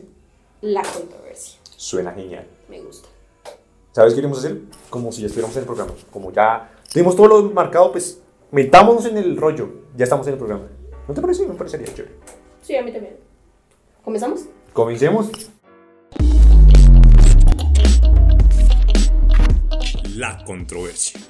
La 0.62 0.82
controversia. 0.82 1.58
suena 1.76 2.12
genial. 2.12 2.46
Me 2.68 2.80
gusta. 2.80 3.08
¿Sabes 3.92 4.12
qué 4.14 4.16
queremos 4.16 4.38
hacer? 4.38 4.60
Como 4.88 5.12
si 5.12 5.20
ya 5.20 5.26
estuviéramos 5.26 5.56
en 5.56 5.60
el 5.62 5.66
programa. 5.66 5.92
Como 6.10 6.32
ya 6.32 6.72
tenemos 6.92 7.14
todo 7.14 7.26
lo 7.28 7.42
marcado, 7.50 7.92
pues 7.92 8.20
metámonos 8.50 9.04
en 9.06 9.18
el 9.18 9.36
rollo. 9.36 9.68
Ya 9.96 10.04
estamos 10.04 10.26
en 10.26 10.32
el 10.34 10.38
programa. 10.38 10.64
¿No 11.06 11.14
te 11.14 11.20
parece? 11.20 11.46
Me 11.46 11.54
parecería 11.54 11.92
chévere. 11.92 12.14
Sí, 12.62 12.74
a 12.76 12.82
mí 12.82 12.92
también. 12.92 13.16
¿Comenzamos? 14.04 14.44
Comencemos. 14.72 15.30
La 20.16 20.42
controversia. 20.44 21.20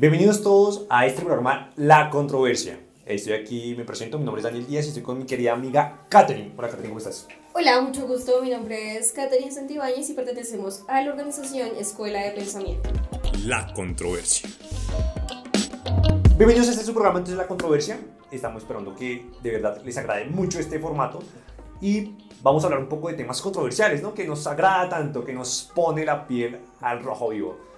Bienvenidos 0.00 0.42
todos 0.42 0.86
a 0.88 1.04
este 1.04 1.20
programa 1.20 1.68
La 1.76 2.08
Controversia. 2.08 2.80
Estoy 3.04 3.34
aquí, 3.34 3.74
me 3.76 3.84
presento, 3.84 4.18
mi 4.18 4.24
nombre 4.24 4.40
es 4.40 4.44
Daniel 4.44 4.66
Díaz 4.66 4.86
y 4.86 4.88
estoy 4.88 5.02
con 5.02 5.18
mi 5.18 5.26
querida 5.26 5.52
amiga 5.52 6.06
Katherine. 6.08 6.54
Hola 6.56 6.68
Katherine, 6.68 6.88
¿cómo 6.88 7.00
estás? 7.00 7.28
Hola, 7.52 7.82
mucho 7.82 8.06
gusto. 8.06 8.40
Mi 8.42 8.48
nombre 8.48 8.96
es 8.96 9.12
Catherine 9.12 9.52
Santibáñez 9.52 10.08
y 10.08 10.14
pertenecemos 10.14 10.84
a 10.88 11.02
la 11.02 11.10
organización 11.10 11.72
Escuela 11.78 12.22
de 12.22 12.30
Pensamiento. 12.30 12.88
La 13.44 13.74
controversia. 13.74 14.48
Bienvenidos 16.38 16.68
a 16.68 16.70
este 16.70 16.84
su 16.84 16.94
programa 16.94 17.18
entonces 17.18 17.36
La 17.36 17.46
Controversia. 17.46 18.00
Estamos 18.30 18.62
esperando 18.62 18.94
que 18.96 19.26
de 19.42 19.50
verdad 19.50 19.82
les 19.84 19.98
agrade 19.98 20.24
mucho 20.30 20.60
este 20.60 20.78
formato 20.78 21.18
y 21.82 22.16
vamos 22.40 22.64
a 22.64 22.68
hablar 22.68 22.80
un 22.80 22.88
poco 22.88 23.08
de 23.08 23.18
temas 23.18 23.42
controversiales, 23.42 24.02
¿no? 24.02 24.14
Que 24.14 24.26
nos 24.26 24.46
agrada 24.46 24.88
tanto, 24.88 25.26
que 25.26 25.34
nos 25.34 25.70
pone 25.74 26.06
la 26.06 26.26
piel 26.26 26.58
al 26.80 27.02
rojo 27.02 27.28
vivo. 27.28 27.69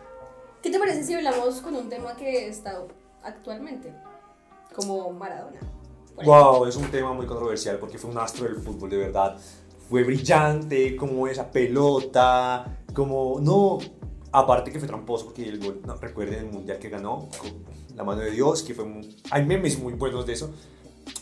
¿Qué 0.63 0.71
te 0.71 0.79
parece 0.79 1.05
si 1.05 1.15
hablamos 1.15 1.61
con 1.61 1.75
un 1.75 1.89
tema 1.89 2.17
que 2.17 2.49
está 2.49 2.85
actualmente? 3.23 3.93
Como 4.75 5.11
Maradona. 5.13 5.61
Wow, 6.25 6.67
es 6.67 6.77
un 6.77 6.91
tema 6.91 7.13
muy 7.13 7.27
controversial 7.27 7.79
porque 7.79 7.99
fue 7.99 8.11
un 8.11 8.19
astro 8.19 8.45
del 8.45 8.57
fútbol, 8.57 8.91
de 8.91 8.97
verdad. 8.99 9.37
Fue 9.89 10.05
brillante, 10.05 10.95
como 10.97 11.27
esa 11.27 11.51
pelota, 11.51 12.79
como 12.95 13.41
no. 13.41 13.79
Aparte 14.31 14.71
que 14.71 14.79
fue 14.79 14.89
tramposo 14.89 15.27
porque 15.27 15.49
el 15.49 15.59
gol, 15.63 15.83
no, 15.85 15.97
recuerden 15.97 16.47
el 16.47 16.53
mundial 16.53 16.79
que 16.79 16.89
ganó, 16.89 17.29
con 17.39 17.65
la 17.97 18.05
mano 18.05 18.23
de 18.23 18.31
Dios, 18.31 18.63
que 18.63 18.75
fue. 18.75 18.85
muy- 18.85 19.17
hay 19.31 19.45
memes 19.45 19.79
muy 19.79 19.93
buenos 19.95 20.25
de 20.27 20.35
eso, 20.35 20.51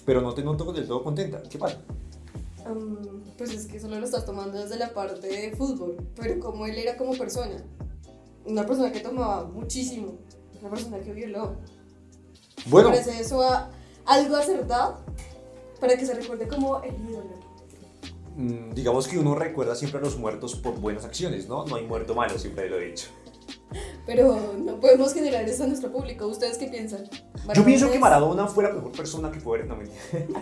pero 0.04 0.20
no 0.20 0.34
te 0.34 0.42
noto 0.44 0.72
del 0.72 0.86
todo 0.86 1.02
contenta. 1.02 1.42
¿Qué 1.42 1.58
pasa? 1.58 1.78
Um, 2.68 3.22
pues 3.38 3.52
es 3.52 3.66
que 3.66 3.80
solo 3.80 3.98
lo 3.98 4.04
estás 4.04 4.24
tomando 4.26 4.60
desde 4.60 4.76
la 4.76 4.92
parte 4.92 5.26
de 5.26 5.56
fútbol, 5.56 5.96
pero 6.14 6.38
como 6.38 6.66
él 6.66 6.76
era 6.78 6.96
como 6.96 7.16
persona. 7.16 7.56
Una 8.50 8.66
persona 8.66 8.90
que 8.90 9.00
tomaba 9.00 9.44
muchísimo, 9.44 10.18
una 10.60 10.70
persona 10.70 10.98
que 11.00 11.12
violó. 11.12 11.56
Bueno, 12.66 12.90
Me 12.90 12.96
parece 12.98 13.20
eso 13.20 13.42
a- 13.42 13.70
algo 14.06 14.36
acertado 14.36 15.04
para 15.80 15.96
que 15.96 16.04
se 16.04 16.14
recuerde 16.14 16.48
como 16.48 16.82
el 16.82 16.94
ídolo. 17.08 17.38
Mm, 18.36 18.72
digamos 18.74 19.06
que 19.08 19.18
uno 19.18 19.34
recuerda 19.34 19.74
siempre 19.74 20.00
a 20.00 20.02
los 20.02 20.18
muertos 20.18 20.56
por 20.56 20.78
buenas 20.80 21.04
acciones, 21.04 21.48
¿no? 21.48 21.64
No 21.66 21.76
hay 21.76 21.86
muerto 21.86 22.14
malo, 22.14 22.38
siempre 22.38 22.68
lo 22.68 22.78
he 22.78 22.86
dicho. 22.86 23.08
Pero 24.06 24.54
no 24.58 24.80
podemos 24.80 25.14
generar 25.14 25.48
eso 25.48 25.64
a 25.64 25.66
nuestro 25.66 25.92
público. 25.92 26.26
¿Ustedes 26.26 26.58
qué 26.58 26.66
piensan? 26.66 27.08
Yo 27.54 27.64
pienso 27.64 27.90
que 27.90 27.98
Maradona 27.98 28.46
fue 28.46 28.64
la 28.64 28.72
mejor 28.72 28.92
persona 28.92 29.30
que 29.30 29.40
puede 29.40 29.62
haber. 29.70 29.86
No, 29.86 30.40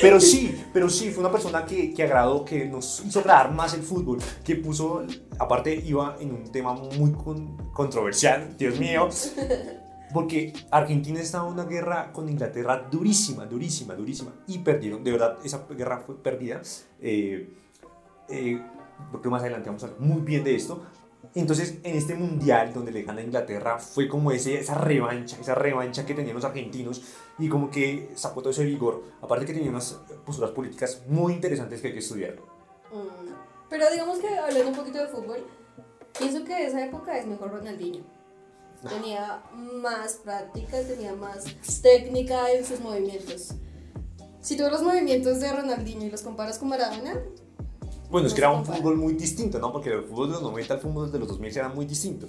pero 0.00 0.20
sí, 0.20 0.60
pero 0.72 0.88
sí, 0.88 1.10
fue 1.10 1.20
una 1.22 1.30
persona 1.32 1.64
que, 1.64 1.92
que 1.94 2.02
agradó, 2.02 2.44
que 2.44 2.64
nos 2.66 3.04
hizo 3.06 3.20
agradar 3.20 3.52
más 3.52 3.74
el 3.74 3.82
fútbol, 3.82 4.18
que 4.44 4.56
puso, 4.56 5.04
aparte 5.38 5.74
iba 5.74 6.16
en 6.20 6.32
un 6.32 6.50
tema 6.50 6.72
muy 6.74 7.12
con- 7.12 7.56
controversial, 7.72 8.56
Dios 8.58 8.78
mío, 8.78 9.08
porque 10.12 10.52
Argentina 10.70 11.20
estaba 11.20 11.46
en 11.46 11.54
una 11.54 11.64
guerra 11.64 12.12
con 12.12 12.28
Inglaterra 12.28 12.88
durísima, 12.90 13.46
durísima, 13.46 13.94
durísima, 13.94 14.32
y 14.46 14.58
perdieron, 14.58 15.04
de 15.04 15.12
verdad, 15.12 15.38
esa 15.44 15.66
guerra 15.70 16.02
fue 16.04 16.20
perdida. 16.22 16.60
Eh, 17.00 17.48
eh, 18.28 18.60
porque 19.12 19.28
más 19.28 19.42
adelante 19.42 19.68
vamos 19.68 19.82
a 19.84 19.86
hablar 19.86 20.00
muy 20.00 20.20
bien 20.22 20.42
de 20.42 20.56
esto. 20.56 20.82
Entonces, 21.40 21.78
en 21.84 21.96
este 21.96 22.14
mundial 22.16 22.72
donde 22.74 22.90
le 22.90 23.04
gana 23.04 23.20
a 23.20 23.24
Inglaterra, 23.24 23.78
fue 23.78 24.08
como 24.08 24.32
ese, 24.32 24.58
esa 24.58 24.74
revancha, 24.74 25.36
esa 25.40 25.54
revancha 25.54 26.04
que 26.04 26.12
tenían 26.12 26.34
los 26.34 26.44
argentinos 26.44 27.02
y 27.38 27.48
como 27.48 27.70
que 27.70 28.10
sacó 28.16 28.40
todo 28.40 28.50
ese 28.50 28.64
vigor. 28.64 29.04
Aparte 29.22 29.46
que 29.46 29.54
tenía 29.54 29.70
unas 29.70 30.00
posturas 30.26 30.50
políticas 30.50 31.02
muy 31.06 31.34
interesantes 31.34 31.80
que 31.80 31.88
hay 31.88 31.92
que 31.92 32.00
estudiar. 32.00 32.34
Mm, 32.92 33.32
Pero 33.70 33.88
digamos 33.90 34.18
que 34.18 34.36
hablando 34.36 34.68
un 34.70 34.74
poquito 34.74 34.98
de 34.98 35.06
fútbol, 35.06 35.46
pienso 36.18 36.42
que 36.44 36.54
de 36.54 36.66
esa 36.66 36.84
época 36.84 37.16
es 37.16 37.26
mejor 37.26 37.52
Ronaldinho. 37.52 38.02
Tenía 38.88 39.42
más 39.54 40.14
práctica, 40.24 40.82
tenía 40.82 41.14
más 41.14 41.44
técnica 41.82 42.50
en 42.50 42.64
sus 42.64 42.80
movimientos. 42.80 43.54
Si 44.40 44.56
tú 44.56 44.64
los 44.68 44.82
movimientos 44.82 45.38
de 45.38 45.52
Ronaldinho 45.52 46.06
y 46.06 46.10
los 46.10 46.22
comparas 46.22 46.58
con 46.58 46.68
Maradona, 46.68 47.14
Bueno, 48.10 48.26
es 48.26 48.34
que 48.34 48.40
era 48.40 48.50
un 48.50 48.64
fútbol 48.64 48.96
muy 48.96 49.14
distinto, 49.14 49.58
¿no? 49.58 49.70
Porque 49.72 49.90
el 49.90 50.02
fútbol 50.04 50.28
de 50.28 50.32
los 50.34 50.42
90 50.42 50.74
al 50.74 50.80
fútbol 50.80 51.12
de 51.12 51.18
los 51.18 51.28
2000 51.28 51.56
era 51.56 51.68
muy 51.68 51.84
distinto. 51.86 52.26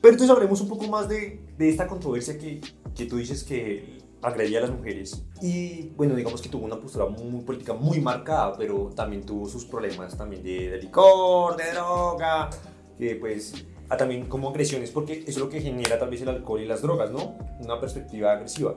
Pero 0.00 0.12
entonces 0.14 0.34
hablemos 0.34 0.60
un 0.60 0.68
poco 0.68 0.86
más 0.86 1.08
de, 1.08 1.40
de 1.56 1.68
esta 1.68 1.86
controversia 1.86 2.38
que, 2.38 2.60
que 2.94 3.06
tú 3.06 3.16
dices 3.16 3.42
que 3.44 3.98
agredía 4.22 4.58
a 4.58 4.62
las 4.62 4.70
mujeres. 4.70 5.22
Y 5.42 5.88
bueno, 5.96 6.14
digamos 6.14 6.40
que 6.42 6.48
tuvo 6.48 6.64
una 6.64 6.78
postura 6.80 7.06
muy 7.06 7.42
política 7.42 7.72
muy 7.74 8.00
marcada, 8.00 8.54
pero 8.56 8.90
también 8.94 9.24
tuvo 9.24 9.48
sus 9.48 9.64
problemas 9.64 10.16
también 10.16 10.42
de, 10.42 10.70
de 10.70 10.78
licor, 10.78 11.56
de 11.56 11.72
droga, 11.72 12.50
que 12.98 13.16
pues 13.16 13.54
a 13.90 13.96
también 13.98 14.26
como 14.26 14.48
agresiones, 14.48 14.90
porque 14.90 15.12
eso 15.20 15.30
es 15.30 15.36
lo 15.38 15.48
que 15.50 15.60
genera 15.60 15.98
tal 15.98 16.08
vez 16.08 16.22
el 16.22 16.28
alcohol 16.28 16.60
y 16.60 16.66
las 16.66 16.80
drogas, 16.80 17.10
¿no? 17.10 17.36
Una 17.60 17.78
perspectiva 17.80 18.32
agresiva. 18.32 18.74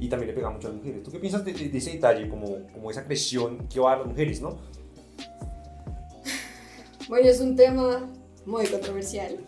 Y 0.00 0.08
también 0.08 0.28
le 0.28 0.34
pega 0.34 0.50
mucho 0.50 0.66
a 0.68 0.70
las 0.70 0.78
mujeres. 0.78 1.02
¿Tú 1.04 1.10
qué 1.12 1.18
piensas 1.20 1.44
de, 1.44 1.52
de- 1.52 1.68
de 1.68 1.78
ese 1.78 1.92
detalle, 1.92 2.28
como, 2.28 2.66
como 2.72 2.90
esa 2.90 3.00
agresión 3.00 3.68
que 3.68 3.78
va 3.80 3.92
a 3.94 3.96
las 3.98 4.06
mujeres, 4.06 4.40
¿no? 4.42 4.58
Bueno, 7.08 7.28
es 7.28 7.40
un 7.40 7.56
tema 7.56 8.08
muy 8.46 8.66
controversial 8.66 9.38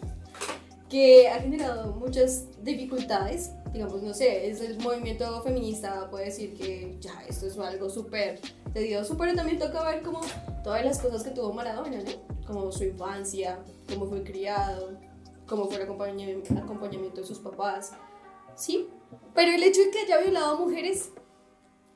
que 0.89 1.29
ha 1.29 1.41
generado 1.41 1.93
muchas 1.95 2.47
dificultades. 2.63 3.53
Digamos, 3.73 4.03
no 4.03 4.13
sé, 4.13 4.51
es 4.51 4.61
el 4.61 4.79
movimiento 4.81 5.41
feminista 5.43 6.11
puede 6.11 6.25
decir 6.27 6.55
que 6.57 6.97
ya 7.01 7.23
esto 7.29 7.47
es 7.47 7.57
algo 7.59 7.89
súper 7.89 8.41
tedioso, 8.75 9.17
pero 9.17 9.35
también 9.35 9.59
toca 9.59 9.85
ver 9.85 10.03
como 10.03 10.21
todas 10.65 10.85
las 10.85 10.99
cosas 10.99 11.23
que 11.23 11.31
tuvo 11.31 11.53
Maradona, 11.53 11.99
¿no? 11.99 12.45
Como 12.47 12.73
su 12.73 12.83
infancia, 12.83 13.61
cómo 13.89 14.07
fue 14.07 14.25
criado, 14.25 14.99
cómo 15.47 15.67
fue 15.67 15.77
el 15.77 15.83
acompaña- 15.83 16.27
acompañamiento 16.61 17.21
de 17.21 17.27
sus 17.27 17.39
papás. 17.39 17.93
Sí, 18.57 18.89
pero 19.35 19.53
el 19.53 19.63
hecho 19.63 19.83
de 19.83 19.91
que 19.91 20.01
haya 20.01 20.19
violado 20.19 20.57
a 20.57 20.59
mujeres 20.59 21.11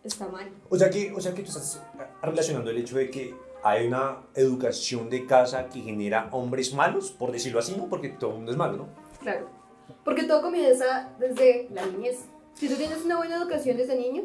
está 0.05 0.29
mal. 0.29 0.49
O 0.71 0.79
sea 0.79 0.89
que, 0.91 1.13
o 1.13 1.21
sea 1.21 1.35
que 1.35 1.43
tú 1.43 1.49
estás 1.49 1.83
relacionando 2.23 2.71
el 2.71 2.79
hecho 2.79 2.97
de 2.97 3.11
que 3.11 3.35
hay 3.65 3.87
una 3.89 4.19
educación 4.35 5.09
de 5.11 5.27
casa 5.27 5.69
que 5.69 5.81
genera 5.81 6.29
hombres 6.33 6.73
malos, 6.75 7.11
por 7.11 7.33
decirlo 7.33 7.59
así, 7.59 7.75
¿no? 7.77 7.87
Porque 7.89 8.11
todo 8.11 8.31
el 8.31 8.37
mundo 8.37 8.53
es 8.53 8.59
malo, 8.59 8.77
¿no? 8.77 8.89
Claro. 9.21 9.49
Porque 10.05 10.25
todo 10.25 10.43
comienza 10.43 11.11
desde 11.19 11.69
la 11.73 11.85
niñez. 11.87 12.27
Si 12.55 12.69
tú 12.69 12.77
tienes 12.77 13.05
una 13.05 13.17
buena 13.17 13.37
educación 13.37 13.77
desde 13.77 13.97
niño, 13.97 14.23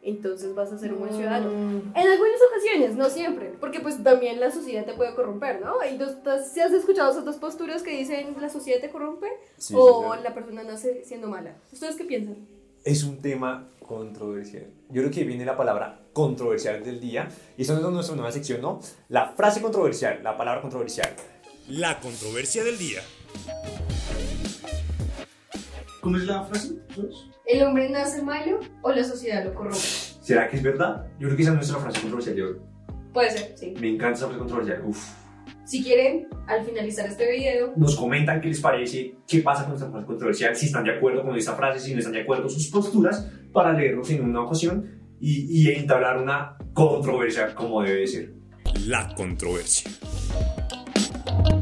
entonces 0.00 0.54
vas 0.54 0.72
a 0.72 0.78
ser 0.78 0.92
un 0.92 1.00
buen 1.00 1.12
ciudadano. 1.12 1.50
En 1.50 1.94
algunas 1.96 2.40
ocasiones, 2.50 2.96
no 2.96 3.10
siempre, 3.10 3.52
porque 3.60 3.80
pues 3.80 4.02
también 4.02 4.40
la 4.40 4.50
sociedad 4.50 4.84
te 4.86 4.94
puede 4.94 5.14
corromper, 5.14 5.60
¿no? 5.60 5.74
Y 5.84 5.98
tú 5.98 6.04
estás- 6.04 6.52
si 6.52 6.60
has 6.60 6.72
escuchado 6.72 7.10
esas 7.10 7.24
dos 7.24 7.36
posturas 7.36 7.82
que 7.82 7.90
dicen 7.90 8.34
la 8.40 8.48
sociedad 8.48 8.80
te 8.80 8.90
corrompe 8.90 9.28
Sí, 9.56 9.74
o 9.76 10.04
sí, 10.12 10.18
sí. 10.18 10.22
la 10.24 10.34
persona 10.34 10.62
nace 10.62 11.04
siendo 11.04 11.28
mala. 11.28 11.56
¿Ustedes 11.72 11.96
qué 11.96 12.04
piensan? 12.04 12.36
Es 12.84 13.04
un 13.04 13.20
tema 13.20 13.68
controversial. 13.86 14.66
Yo 14.90 15.02
creo 15.02 15.10
que 15.10 15.24
viene 15.24 15.44
la 15.44 15.56
palabra 15.56 16.00
controversial 16.12 16.82
del 16.84 17.00
día. 17.00 17.28
Y 17.56 17.62
esta 17.62 17.74
es 17.74 17.80
nuestra 17.80 18.14
nueva 18.14 18.32
sección, 18.32 18.60
¿no? 18.60 18.80
La 19.08 19.30
frase 19.32 19.60
controversial, 19.60 20.22
la 20.22 20.36
palabra 20.36 20.60
controversial. 20.60 21.10
La 21.68 21.98
controversia 22.00 22.64
del 22.64 22.78
día. 22.78 23.00
¿Cómo 26.00 26.16
es 26.16 26.24
la 26.24 26.44
frase? 26.44 26.76
¿El 27.44 27.62
hombre 27.64 27.90
nace 27.90 28.22
malo 28.22 28.60
o 28.82 28.92
la 28.92 29.04
sociedad 29.04 29.44
lo 29.44 29.54
corrompe? 29.54 29.78
¿Será 29.78 30.48
que 30.48 30.56
es 30.56 30.62
verdad? 30.62 31.06
Yo 31.18 31.26
creo 31.26 31.36
que 31.36 31.42
esa 31.42 31.50
es 31.52 31.56
nuestra 31.56 31.78
frase 31.78 32.00
controversial 32.00 32.36
de 32.36 32.42
hoy. 32.42 32.56
Puede 33.12 33.30
ser, 33.30 33.58
sí. 33.58 33.74
Me 33.80 33.88
encanta 33.88 34.16
esa 34.18 34.26
frase 34.26 34.38
controversial. 34.38 34.82
Uf. 34.86 35.27
Si 35.68 35.82
quieren, 35.84 36.26
al 36.46 36.64
finalizar 36.64 37.06
este 37.06 37.30
video, 37.30 37.74
Nos 37.76 37.94
comentan 37.94 38.40
qué 38.40 38.48
les 38.48 38.58
parece, 38.60 39.16
qué 39.26 39.40
pasa 39.40 39.66
con 39.66 39.74
esta 39.74 39.90
frase 39.90 40.06
controversial, 40.06 40.56
si 40.56 40.64
están 40.66 40.82
de 40.84 40.92
acuerdo 40.92 41.22
con 41.22 41.36
esta 41.36 41.54
frase, 41.54 41.78
si 41.78 41.92
no 41.92 41.98
están 41.98 42.14
de 42.14 42.22
acuerdo 42.22 42.44
con 42.44 42.52
sus 42.52 42.68
posturas, 42.68 43.30
para 43.52 43.74
leerlos 43.74 44.08
en 44.10 44.24
una 44.24 44.40
ocasión 44.44 44.98
y, 45.20 45.44
y 45.62 45.68
entablar 45.74 46.16
una 46.16 46.56
controversia 46.72 47.54
como 47.54 47.82
debe 47.82 48.06
ser. 48.06 48.32
La 48.86 49.14
controversia. 49.14 49.90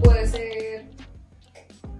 puede 0.04 0.26
ser 0.28 0.84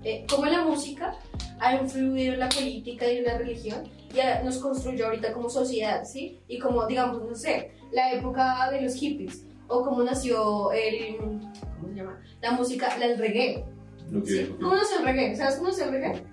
eh, 0.05 0.25
cómo 0.31 0.47
la 0.47 0.63
música 0.63 1.13
ha 1.59 1.75
influido 1.75 2.35
en 2.35 2.39
la 2.39 2.49
política 2.51 3.11
y 3.11 3.19
en 3.19 3.25
la 3.25 3.39
religión 3.39 3.83
y 4.15 4.21
a- 4.21 4.43
nos 4.45 4.59
construyó 4.59 5.07
ahorita 5.07 5.33
como 5.33 5.49
sociedad, 5.49 6.05
¿sí? 6.05 6.39
Y 6.47 6.61
como, 6.61 6.87
digamos, 6.87 7.21
no 7.29 7.35
sé, 7.35 7.73
la 7.93 8.13
época 8.13 8.71
de 8.71 8.83
los 8.83 8.95
hippies 8.95 9.43
o 9.69 9.83
cómo 9.85 10.03
nació 10.03 10.73
el, 10.73 11.17
¿cómo 11.19 11.89
se 11.89 11.95
llama? 11.95 12.19
La 12.41 12.51
música, 12.53 12.97
la- 12.99 13.07
el 13.07 13.19
reggae, 13.19 13.65
que- 14.11 14.27
¿sí? 14.27 14.45
que- 14.47 14.57
¿Cómo 14.57 14.75
nació 14.77 14.99
el 14.99 15.05
reggae? 15.05 15.37
¿Sabes 15.37 15.57
cómo 15.57 15.69
nació 15.69 15.85
el 15.87 15.91
reggae? 15.93 16.25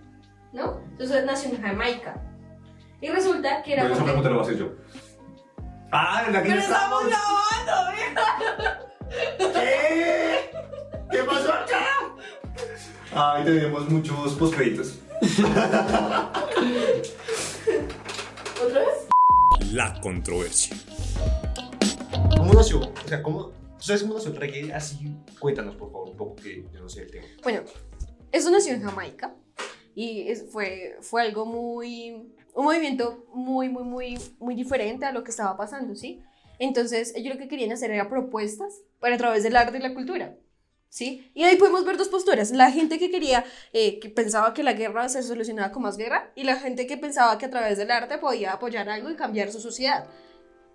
¿No? 0.54 0.80
Entonces 0.92 1.25
nació 1.25 1.50
en 1.52 1.62
Jamaica. 1.62 2.22
Y 3.02 3.08
resulta 3.10 3.62
que 3.63 3.74
era... 3.74 3.84
Bueno, 3.84 3.96
esa 3.96 4.04
pregunta 4.06 4.30
lo 4.30 4.36
voy 4.36 4.44
a 4.44 4.48
hacer 4.48 4.60
yo. 4.60 4.72
Ah, 5.92 6.24
¿verdad 6.25 6.44
que 6.44 6.50
¡Pero 6.50 6.62
estamos 6.62 7.04
grabando, 7.06 7.92
¿Qué? 9.38 10.50
¿Qué 11.12 11.24
pasó 11.24 11.54
acá? 11.54 11.86
Ahí 13.16 13.44
tenemos 13.44 13.90
muchos 13.90 14.34
postcréditos. 14.34 15.00
¿Otra 18.63 18.80
vez? 18.80 19.08
La 19.72 20.00
controversia. 20.02 20.75
¿Cómo 22.44 22.56
nació? 22.56 22.80
O 22.82 23.08
sea, 23.08 23.24
¿cómo? 23.24 23.52
¿Tú 23.78 23.84
sabes 23.86 24.02
cómo 24.02 24.16
nació 24.16 24.32
el 24.32 24.36
reggae? 24.36 24.74
Así, 24.74 24.98
cuéntanos, 25.40 25.78
por 25.78 25.90
favor, 25.94 26.10
un 26.10 26.18
poco 26.18 26.36
que 26.36 26.66
yo 26.74 26.82
no 26.82 26.90
sé 26.90 27.04
el 27.04 27.12
tema. 27.12 27.26
Bueno, 27.42 27.62
eso 28.34 28.52
nació 28.52 28.74
en 28.74 28.84
Jamaica 28.84 29.34
y 29.96 30.28
es- 30.28 30.52
fue, 30.52 30.98
fue 31.00 31.22
algo 31.22 31.46
muy, 31.46 32.12
un 32.54 32.66
movimiento 32.66 33.26
muy, 33.34 33.70
muy, 33.70 33.84
muy, 33.86 34.20
muy 34.40 34.56
diferente 34.56 35.06
a 35.06 35.14
lo 35.14 35.24
que 35.24 35.32
estaba 35.32 35.56
pasando, 35.56 35.96
¿sí? 35.96 36.22
Entonces, 36.60 37.14
ellos 37.16 37.34
lo 37.36 37.40
que 37.40 37.48
querían 37.48 37.72
hacer 37.72 37.92
era 37.92 38.10
propuestas 38.10 38.82
para 39.00 39.16
a 39.16 39.18
través 39.18 39.44
del 39.44 39.56
arte 39.56 39.78
y 39.78 39.82
la 39.82 39.94
cultura, 39.94 40.36
¿sí? 40.90 41.32
Y 41.34 41.44
ahí 41.44 41.56
podemos 41.56 41.86
ver 41.86 41.96
dos 41.96 42.10
posturas, 42.10 42.52
la 42.52 42.72
gente 42.74 43.00
que 43.00 43.10
quería, 43.10 43.46
eh, 43.72 44.00
que 44.02 44.10
pensaba 44.10 44.54
que 44.54 44.64
la 44.64 44.74
guerra 44.74 45.08
se 45.08 45.24
solucionaba 45.24 45.72
con 45.72 45.84
más 45.84 45.96
guerra 45.96 46.30
y 46.36 46.44
la 46.44 46.58
gente 46.58 46.88
que 46.88 46.98
pensaba 46.98 47.38
que 47.38 47.46
a 47.46 47.50
través 47.50 47.78
del 47.78 47.90
arte 47.90 48.18
podía 48.18 48.52
apoyar 48.52 48.90
algo 48.90 49.10
y 49.10 49.16
cambiar 49.16 49.50
su 49.50 49.62
sociedad, 49.62 50.08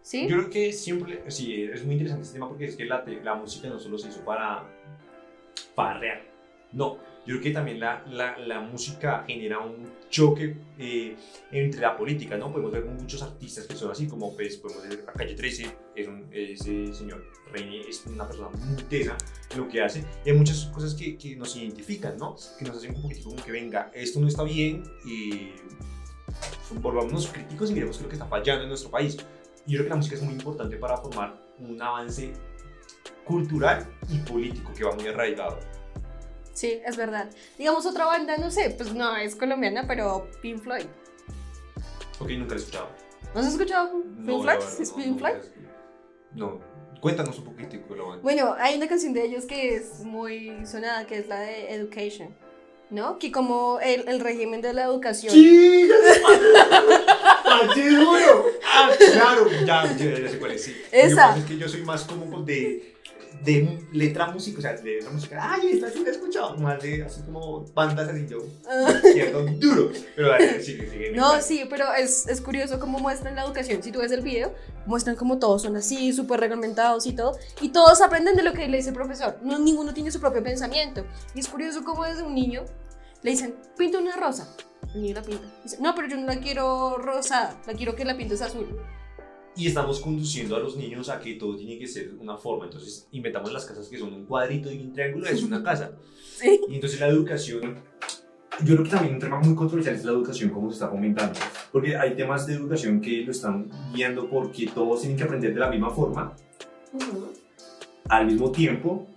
¿sí? 0.03 0.27
Yo 0.29 0.37
creo 0.37 0.51
que 0.51 0.73
siempre, 0.73 1.23
sí, 1.29 1.63
es 1.63 1.85
muy 1.85 1.95
interesante 1.95 2.25
este 2.25 2.35
tema 2.35 2.49
porque 2.49 2.67
es 2.67 2.77
que 2.77 2.85
la, 2.85 3.05
la 3.23 3.35
música 3.35 3.69
no 3.69 3.79
solo 3.79 3.99
se 3.99 4.09
hizo 4.09 4.25
para 4.25 4.65
farrear, 5.75 6.23
no, 6.73 6.99
yo 7.27 7.35
creo 7.35 7.41
que 7.43 7.51
también 7.51 7.81
la, 7.81 8.05
la, 8.07 8.39
la 8.39 8.61
música 8.61 9.25
genera 9.27 9.59
un 9.59 9.87
choque 10.11 10.57
eh, 10.79 11.15
entre 11.53 11.81
la 11.81 11.97
política, 11.97 12.37
¿no? 12.37 12.51
Podemos 12.51 12.73
ver 12.73 12.85
muchos 12.85 13.23
artistas 13.23 13.67
que 13.67 13.75
son 13.75 13.91
así, 13.91 14.07
como 14.07 14.35
pues, 14.35 14.57
podemos 14.57 14.89
ver 14.89 15.05
a 15.07 15.13
Calle 15.13 15.35
13, 15.35 15.67
es 15.95 16.09
un, 16.09 16.27
ese 16.33 16.93
señor 16.95 17.25
Reine 17.53 17.81
es 17.81 18.05
una 18.07 18.27
persona 18.27 18.49
muy 18.51 18.83
tesa 18.85 19.17
en 19.51 19.59
lo 19.59 19.69
que 19.69 19.83
hace, 19.83 20.05
y 20.25 20.31
hay 20.31 20.37
muchas 20.37 20.65
cosas 20.67 20.95
que, 20.95 21.17
que 21.17 21.37
nos 21.37 21.57
identifican, 21.57 22.17
¿no? 22.19 22.37
Que 22.59 22.65
nos 22.65 22.77
hacen 22.77 22.95
un 22.95 23.03
poquitico 23.03 23.31
como 23.31 23.45
que 23.45 23.53
venga, 23.53 23.91
esto 23.95 24.21
no 24.21 24.29
está 24.29 24.43
bien 24.43 24.85
y 25.05 25.53
volvámonos 26.81 27.29
críticos 27.29 27.71
y 27.71 27.75
miremos 27.75 27.97
qué 27.97 28.01
es 28.01 28.05
lo 28.05 28.09
que 28.09 28.15
está 28.17 28.27
fallando 28.27 28.63
en 28.63 28.69
nuestro 28.69 28.91
país. 28.91 29.17
Y 29.69 29.73
yo 29.73 29.77
creo 29.81 29.85
que 29.85 29.91
la 29.91 29.97
música 29.97 30.17
es 30.17 30.23
muy 30.23 30.33
importante 30.33 30.77
para 30.79 30.97
formar 30.97 31.39
un 31.59 31.81
avance 31.83 32.33
cultural 33.27 33.87
y 34.09 34.17
político 34.21 34.73
que 34.73 34.83
va 34.83 34.95
muy 34.95 35.07
arraigado. 35.09 35.59
Sí, 36.55 36.81
es 36.87 36.97
verdad. 36.97 37.29
Digamos 37.59 37.85
otra 37.85 38.07
banda, 38.07 38.39
no 38.39 38.51
sé, 38.51 38.71
pues 38.71 38.95
no 38.95 39.15
es 39.15 39.37
colombiana, 39.37 39.85
pero 39.87 40.27
Pink 40.41 40.63
Floyd. 40.63 40.87
Ok, 42.19 42.31
nunca 42.31 42.55
lo 42.55 42.55
he 42.55 42.57
escuchado. 42.57 42.89
¿No 43.35 43.41
has 43.43 43.49
escuchado 43.49 44.03
Pink 44.25 44.45
la 44.47 44.55
verdad, 44.55 44.81
¿Es 44.81 44.91
no, 44.91 44.97
Pink 44.97 45.07
escuchado. 45.17 45.41
No, 46.33 46.61
cuéntanos 47.03 47.39
un 47.39 47.45
poquitico 47.45 47.95
la 47.95 48.05
banda. 48.05 48.23
Bueno, 48.23 48.55
hay 48.59 48.75
una 48.75 48.89
canción 48.89 49.13
de 49.13 49.27
ellos 49.27 49.45
que 49.45 49.75
es 49.75 50.01
muy 50.01 50.65
sonada, 50.65 51.07
que 51.07 51.19
es 51.19 51.29
la 51.29 51.41
de 51.41 51.75
Education, 51.75 52.35
¿no? 52.89 53.19
Que 53.19 53.31
como 53.31 53.81
el, 53.81 54.09
el 54.09 54.21
régimen 54.21 54.63
de 54.63 54.73
la 54.73 54.85
educación... 54.85 55.31
¡Sí! 55.35 55.91
¡Así 57.45 57.87
duro! 57.95 58.58
¡Ah, 58.71 58.91
claro! 59.13 59.49
Ya, 59.67 59.97
ya, 59.97 60.19
ya 60.19 60.29
sé 60.29 60.39
cuál 60.39 60.53
es, 60.53 60.65
sí. 60.65 60.77
Que 60.91 61.03
Esa. 61.03 61.37
Es 61.37 61.45
que 61.45 61.57
yo 61.57 61.69
soy 61.69 61.83
más 61.83 62.05
como 62.05 62.43
de, 62.43 62.95
de 63.45 63.87
letra 63.93 64.27
música, 64.27 64.59
o 64.59 64.63
sea, 64.63 64.75
de 64.75 64.97
letra 64.97 65.11
música. 65.11 65.39
¡Ay, 65.41 65.71
esta 65.73 65.91
sí 65.91 66.01
la 66.01 66.09
he 66.09 66.13
escuchado! 66.13 66.57
Más 66.57 66.83
de 66.83 67.03
así 67.03 67.23
como 67.23 67.65
bandas 67.73 68.09
así 68.09 68.27
yo. 68.29 68.39
Cierto, 69.13 69.45
duro. 69.45 69.91
Pero 70.15 70.29
dale, 70.29 70.63
sigue, 70.63 70.89
sigue. 70.91 71.13
No, 71.13 71.41
sí, 71.41 71.65
pero 71.69 71.93
es, 71.95 72.29
es 72.29 72.41
curioso 72.41 72.79
cómo 72.79 72.99
muestran 72.99 73.35
la 73.35 73.45
educación. 73.45 73.83
Si 73.83 73.91
tú 73.91 74.01
ves 74.01 74.13
el 74.13 74.23
video, 74.23 74.55
muestran 74.87 75.17
como 75.17 75.39
todos 75.39 75.63
son 75.63 75.77
así, 75.77 76.13
súper 76.13 76.41
reglamentados 76.41 77.07
y 77.07 77.13
todo. 77.13 77.39
Y 77.61 77.71
todos 77.71 78.01
aprenden 78.01 78.37
de 78.37 78.43
lo 78.43 78.53
que 78.53 78.69
le 78.69 78.77
dice 78.77 78.91
el 78.91 78.95
profesor. 78.95 79.39
No, 79.43 79.59
ninguno 79.59 79.95
tiene 79.95 80.11
su 80.11 80.21
propio 80.21 80.43
pensamiento. 80.43 81.05
Y 81.35 81.41
es 81.41 81.49
curioso 81.49 81.85
cómo 81.85 82.05
desde 82.05 82.23
un 82.23 82.35
niño 82.35 82.65
le 83.23 83.31
dicen, 83.33 83.55
pinta 83.77 83.99
una 83.99 84.17
rosa. 84.17 84.49
Niño 84.95 85.15
la 85.15 85.23
pinta. 85.23 85.45
Dice, 85.63 85.79
no, 85.81 85.95
pero 85.95 86.09
yo 86.09 86.17
no 86.17 86.27
la 86.27 86.41
quiero 86.41 86.97
rosada, 86.99 87.61
la 87.67 87.75
quiero 87.75 87.95
que 87.95 88.05
la 88.05 88.17
pintes 88.17 88.41
azul. 88.43 88.67
Y 89.57 89.67
estamos 89.67 90.01
conduciendo 90.01 90.55
a 90.57 90.61
los 90.61 90.77
niños 90.77 91.09
a 91.09 91.19
que 91.21 91.35
todo 91.35 91.57
tiene 91.57 91.79
que 91.79 91.87
ser 91.87 92.15
una 92.21 92.37
forma. 92.37 92.67
Entonces 92.67 93.09
inventamos 93.11 93.53
las 93.53 93.65
casas 93.67 93.89
que 93.89 93.99
son 93.99 94.13
un 94.15 94.25
cuadrito 94.25 94.71
y 94.71 94.79
un 94.79 94.93
triángulo, 94.93 95.27
es 95.27 95.43
una 95.43 95.63
casa. 95.63 95.93
Sí. 96.39 96.61
Y 96.69 96.77
entonces 96.77 97.01
la 97.01 97.09
educación, 97.09 97.83
yo 98.65 98.75
creo 98.77 98.85
que 98.85 98.91
también 98.91 99.15
un 99.15 99.21
tema 99.21 99.41
muy 99.41 99.57
controversial 99.57 99.97
es 99.97 100.05
la 100.05 100.13
educación, 100.13 100.51
como 100.51 100.71
se 100.71 100.75
está 100.75 100.89
comentando. 100.89 101.37
Porque 101.73 101.97
hay 101.97 102.15
temas 102.15 102.47
de 102.47 102.55
educación 102.55 103.01
que 103.01 103.23
lo 103.25 103.33
están 103.33 103.69
guiando 103.93 104.31
porque 104.31 104.69
todos 104.73 105.01
tienen 105.01 105.17
que 105.19 105.25
aprender 105.25 105.53
de 105.53 105.59
la 105.59 105.69
misma 105.69 105.91
forma, 105.91 106.37
Ujú. 106.93 107.33
al 108.09 108.27
mismo 108.27 108.53
tiempo, 108.53 109.09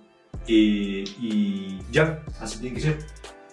eh, 0.48 1.04
y 1.22 1.78
ya, 1.92 2.26
así 2.40 2.58
tiene 2.60 2.78
que 2.78 2.82
ser. 2.82 2.98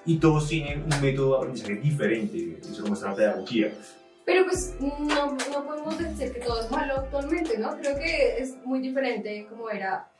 Y 0.05 0.19
todos 0.19 0.49
tienen 0.49 0.83
un 0.83 1.00
método 1.00 1.33
de 1.33 1.37
aprendizaje 1.38 1.75
diferente, 1.76 2.59
eso 2.61 2.83
como 2.83 2.95
está 2.95 3.11
la 3.11 3.17
pedagogía. 3.17 3.73
Pero 4.25 4.45
pues 4.45 4.76
no, 4.78 5.33
no 5.33 5.67
podemos 5.67 5.99
decir 5.99 6.33
que 6.33 6.40
todo 6.40 6.61
es 6.61 6.71
malo 6.71 6.97
actualmente, 6.97 7.57
¿no? 7.59 7.76
Creo 7.78 7.97
que 7.97 8.38
es 8.38 8.57
muy 8.64 8.81
diferente 8.81 9.47
como 9.49 9.71
era 9.71 10.11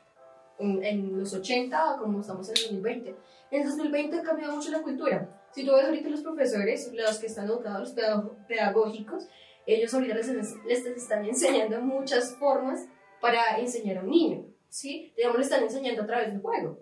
en, 0.59 1.19
los 1.19 1.35
80 1.35 1.95
o 1.95 1.99
como 1.99 2.21
estamos 2.21 2.49
en 2.49 2.57
el 2.57 2.83
2020. 2.83 3.17
En 3.51 3.61
el 3.61 3.69
2020 3.69 4.19
ha 4.19 4.23
cambiado 4.23 4.57
mucho 4.57 4.71
la 4.71 4.83
cultura. 4.83 5.29
Si 5.53 5.65
tú 5.65 5.75
ves 5.75 5.85
ahorita 5.85 6.09
los 6.09 6.23
profesores, 6.23 6.91
los 6.93 7.19
que 7.19 7.27
están 7.27 7.47
educados, 7.47 7.95
los 7.95 8.37
pedagógicos, 8.47 9.29
ellos 9.67 9.93
ahorita 9.93 10.15
les, 10.15 10.29
les 10.67 10.87
están 10.87 11.25
enseñando 11.25 11.81
muchas 11.81 12.35
formas 12.37 12.87
para 13.21 13.59
enseñar 13.59 13.99
a 13.99 14.01
un 14.01 14.11
niño, 14.11 14.47
¿sí? 14.69 15.13
Digamos, 15.17 15.39
le 15.39 15.45
están 15.45 15.63
enseñando 15.63 16.03
a 16.03 16.07
través 16.07 16.33
del 16.33 16.41
juego. 16.41 16.79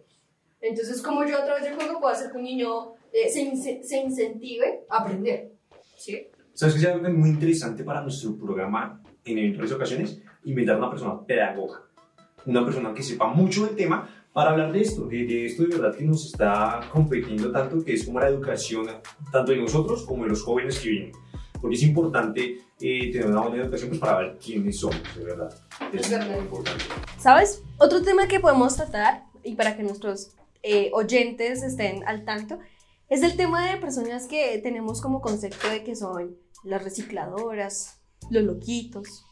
Entonces, 0.61 1.03
como 1.03 1.25
yo 1.25 1.39
a 1.39 1.45
través 1.45 1.65
del 1.65 1.75
juego 1.75 2.01
puedo 2.01 2.13
hacer 2.13 2.31
que 2.31 2.39
un 2.39 2.45
niño 2.45 2.95
eh, 3.13 3.29
se, 3.29 3.83
se 3.83 3.99
incentive 3.99 4.85
a 4.89 4.99
aprender, 4.99 5.53
¿sí? 5.97 6.29
¿Sabes 6.55 6.75
que 6.75 6.81
es 6.81 6.87
algo 6.87 7.09
muy 7.11 7.29
interesante 7.31 7.85
para 7.85 8.01
nuestro 8.01 8.37
programa 8.37 9.03
en 9.25 9.39
eventuales 9.39 9.73
ocasiones? 9.73 10.21
Inventar 10.45 10.79
una 10.79 10.89
persona 10.91 11.21
pedagoga, 11.27 11.83
una 12.47 12.65
persona 12.65 12.95
que 12.95 13.03
sepa 13.03 13.27
mucho 13.29 13.67
del 13.67 13.77
tema 13.77 14.09
para 14.33 14.51
hablar 14.51 14.73
de 14.73 14.81
esto, 14.81 15.07
de, 15.07 15.25
de 15.25 15.47
esto 15.47 15.65
de 15.65 15.77
verdad 15.77 15.97
que 15.97 16.05
nos 16.05 16.27
está 16.27 16.81
competiendo 16.93 17.51
tanto, 17.53 17.85
que 17.85 17.95
es 17.95 18.05
como 18.05 18.21
la 18.21 18.29
educación 18.29 18.87
tanto 19.33 19.53
de 19.53 19.59
nosotros 19.59 20.05
como 20.05 20.25
de 20.25 20.31
los 20.31 20.43
jóvenes 20.43 20.79
que 20.79 20.89
vienen. 20.91 21.13
Porque 21.61 21.77
es 21.77 21.83
importante 21.83 22.59
eh, 22.81 23.13
tener 23.13 23.27
una 23.29 23.41
buena 23.41 23.63
educación 23.65 23.89
pues, 23.89 24.01
para 24.01 24.19
ver 24.19 24.39
quiénes 24.39 24.79
somos, 24.79 25.01
de 25.17 25.25
verdad. 25.25 25.55
Es 25.93 26.03
Es 26.03 26.11
verdad. 26.11 26.29
muy 26.31 26.39
importante. 26.41 26.85
¿Sabes? 27.19 27.63
Otro 27.79 28.03
tema 28.03 28.29
que 28.29 28.39
podemos 28.41 28.77
tratar, 28.77 29.25
y 29.43 29.55
para 29.55 29.75
que 29.77 29.83
nuestros 29.83 30.35
eh, 30.63 30.91
oyentes 30.93 31.63
estén 31.63 32.07
al 32.07 32.25
tanto, 32.25 32.59
es 33.09 33.23
el 33.23 33.37
tema 33.37 33.71
de 33.71 33.77
personas 33.79 34.27
que 34.27 34.59
tenemos 34.59 35.01
como 35.01 35.21
concepto 35.21 35.69
de 35.71 35.85
que 35.85 35.95
son 35.97 36.37
las 36.65 36.83
recicladoras, 36.83 38.01
los 38.31 38.43
loquitos, 38.45 39.25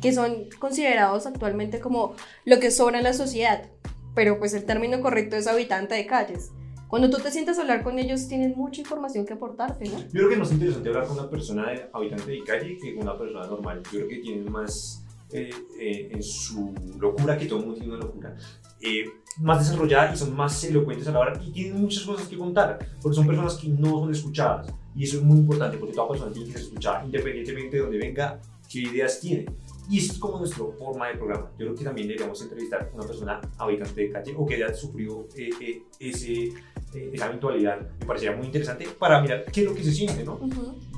que 0.00 0.12
son 0.12 0.48
considerados 0.58 1.26
actualmente 1.26 1.80
como 1.80 2.14
lo 2.44 2.60
que 2.60 2.70
sobra 2.70 2.98
en 2.98 3.04
la 3.04 3.12
sociedad, 3.12 3.68
pero 4.14 4.38
pues 4.38 4.54
el 4.54 4.64
término 4.64 5.00
correcto 5.00 5.36
es 5.36 5.46
habitante 5.46 5.94
de 5.94 6.06
calles. 6.06 6.50
Cuando 6.88 7.10
tú 7.10 7.18
te 7.20 7.32
sientas 7.32 7.58
a 7.58 7.62
hablar 7.62 7.82
con 7.82 7.98
ellos, 7.98 8.28
tienen 8.28 8.54
mucha 8.56 8.80
información 8.80 9.26
que 9.26 9.32
aportarte, 9.32 9.88
¿no? 9.88 9.98
Yo 9.98 10.08
creo 10.12 10.28
que 10.28 10.34
es 10.34 10.38
más 10.38 10.52
interesante 10.52 10.88
hablar 10.88 11.06
con 11.08 11.18
una 11.18 11.28
persona 11.28 11.70
de- 11.72 11.90
habitante 11.92 12.30
de 12.30 12.44
calle 12.44 12.78
que 12.80 12.94
con 12.94 13.02
una 13.08 13.18
persona 13.18 13.44
normal. 13.48 13.82
Yo 13.86 13.90
creo 13.90 14.08
que 14.08 14.16
tienen 14.18 14.50
más 14.52 15.02
eh, 15.32 15.50
eh, 15.80 16.08
en 16.12 16.22
su 16.22 16.72
locura, 17.00 17.36
que 17.36 17.46
todo 17.46 17.58
el 17.58 17.64
mundo 17.66 17.80
tiene 17.80 17.94
una 17.96 18.04
locura, 18.04 18.36
eh, 18.80 19.04
más 19.40 19.58
desarrollada 19.58 20.12
y 20.12 20.16
son 20.16 20.34
más 20.34 20.62
elocuentes 20.64 21.06
a 21.08 21.12
la 21.12 21.20
hora 21.20 21.40
y 21.44 21.50
tienen 21.50 21.80
muchas 21.80 22.04
cosas 22.04 22.26
que 22.26 22.36
contar, 22.36 22.78
porque 23.02 23.16
son 23.16 23.26
personas 23.26 23.54
que 23.54 23.68
no 23.68 24.00
son 24.00 24.10
escuchadas. 24.12 24.72
Y 24.94 25.04
eso 25.04 25.18
es 25.18 25.22
muy 25.22 25.38
importante 25.38 25.76
porque 25.76 25.94
toda 25.94 26.08
persona 26.08 26.32
tiene 26.32 26.48
que 26.48 26.54
ser 26.54 26.62
escuchada, 26.62 27.04
independientemente 27.04 27.76
de 27.76 27.82
dónde 27.82 27.98
venga, 27.98 28.40
qué 28.70 28.80
ideas 28.80 29.20
tiene. 29.20 29.46
Y 29.88 29.98
es 29.98 30.18
como 30.18 30.38
nuestra 30.38 30.64
forma 30.78 31.08
de 31.08 31.14
programa. 31.14 31.50
Yo 31.58 31.66
creo 31.66 31.74
que 31.74 31.84
también 31.84 32.08
deberíamos 32.08 32.40
entrevistar 32.42 32.90
a 32.90 32.96
una 32.96 33.06
persona 33.06 33.40
habitante 33.58 34.00
de 34.00 34.10
calle 34.10 34.34
o 34.36 34.44
que 34.44 34.54
haya 34.54 34.74
sufrido 34.74 35.28
eh, 35.36 35.50
eh, 35.60 35.82
ese, 36.00 36.48
eh, 36.94 37.10
esa 37.12 37.26
habitualidad. 37.26 37.78
Me 38.00 38.06
parecería 38.06 38.36
muy 38.36 38.46
interesante 38.46 38.88
para 38.98 39.20
mirar 39.20 39.44
qué 39.52 39.60
es 39.60 39.66
lo 39.66 39.74
que 39.74 39.84
se 39.84 39.92
siente, 39.92 40.24
¿no? 40.24 40.40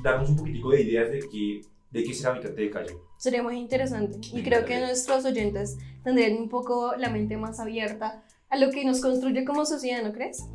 Darnos 0.01 0.29
un 0.29 0.37
poquitico 0.37 0.71
de 0.71 0.81
ideas 0.81 1.11
de 1.11 1.19
qué, 1.19 1.61
de 1.91 2.03
qué 2.03 2.11
es 2.11 2.17
ser 2.17 2.31
habitante 2.31 2.61
de 2.61 2.69
calle. 2.69 2.97
Sería 3.19 3.43
muy 3.43 3.57
interesante. 3.57 4.17
Y 4.31 4.37
Me 4.37 4.43
creo 4.43 4.63
que 4.63 4.79
nuestros 4.79 5.25
oyentes 5.25 5.77
tendrían 6.05 6.37
un 6.37 6.47
poco 6.47 6.95
la 6.95 7.09
mente 7.09 7.35
más 7.35 7.59
abierta 7.59 8.23
a 8.49 8.57
lo 8.57 8.71
que 8.71 8.85
nos 8.85 9.01
construye 9.01 9.43
como 9.43 9.65
sociedad, 9.65 10.01
¿no 10.03 10.13
crees? 10.13 10.45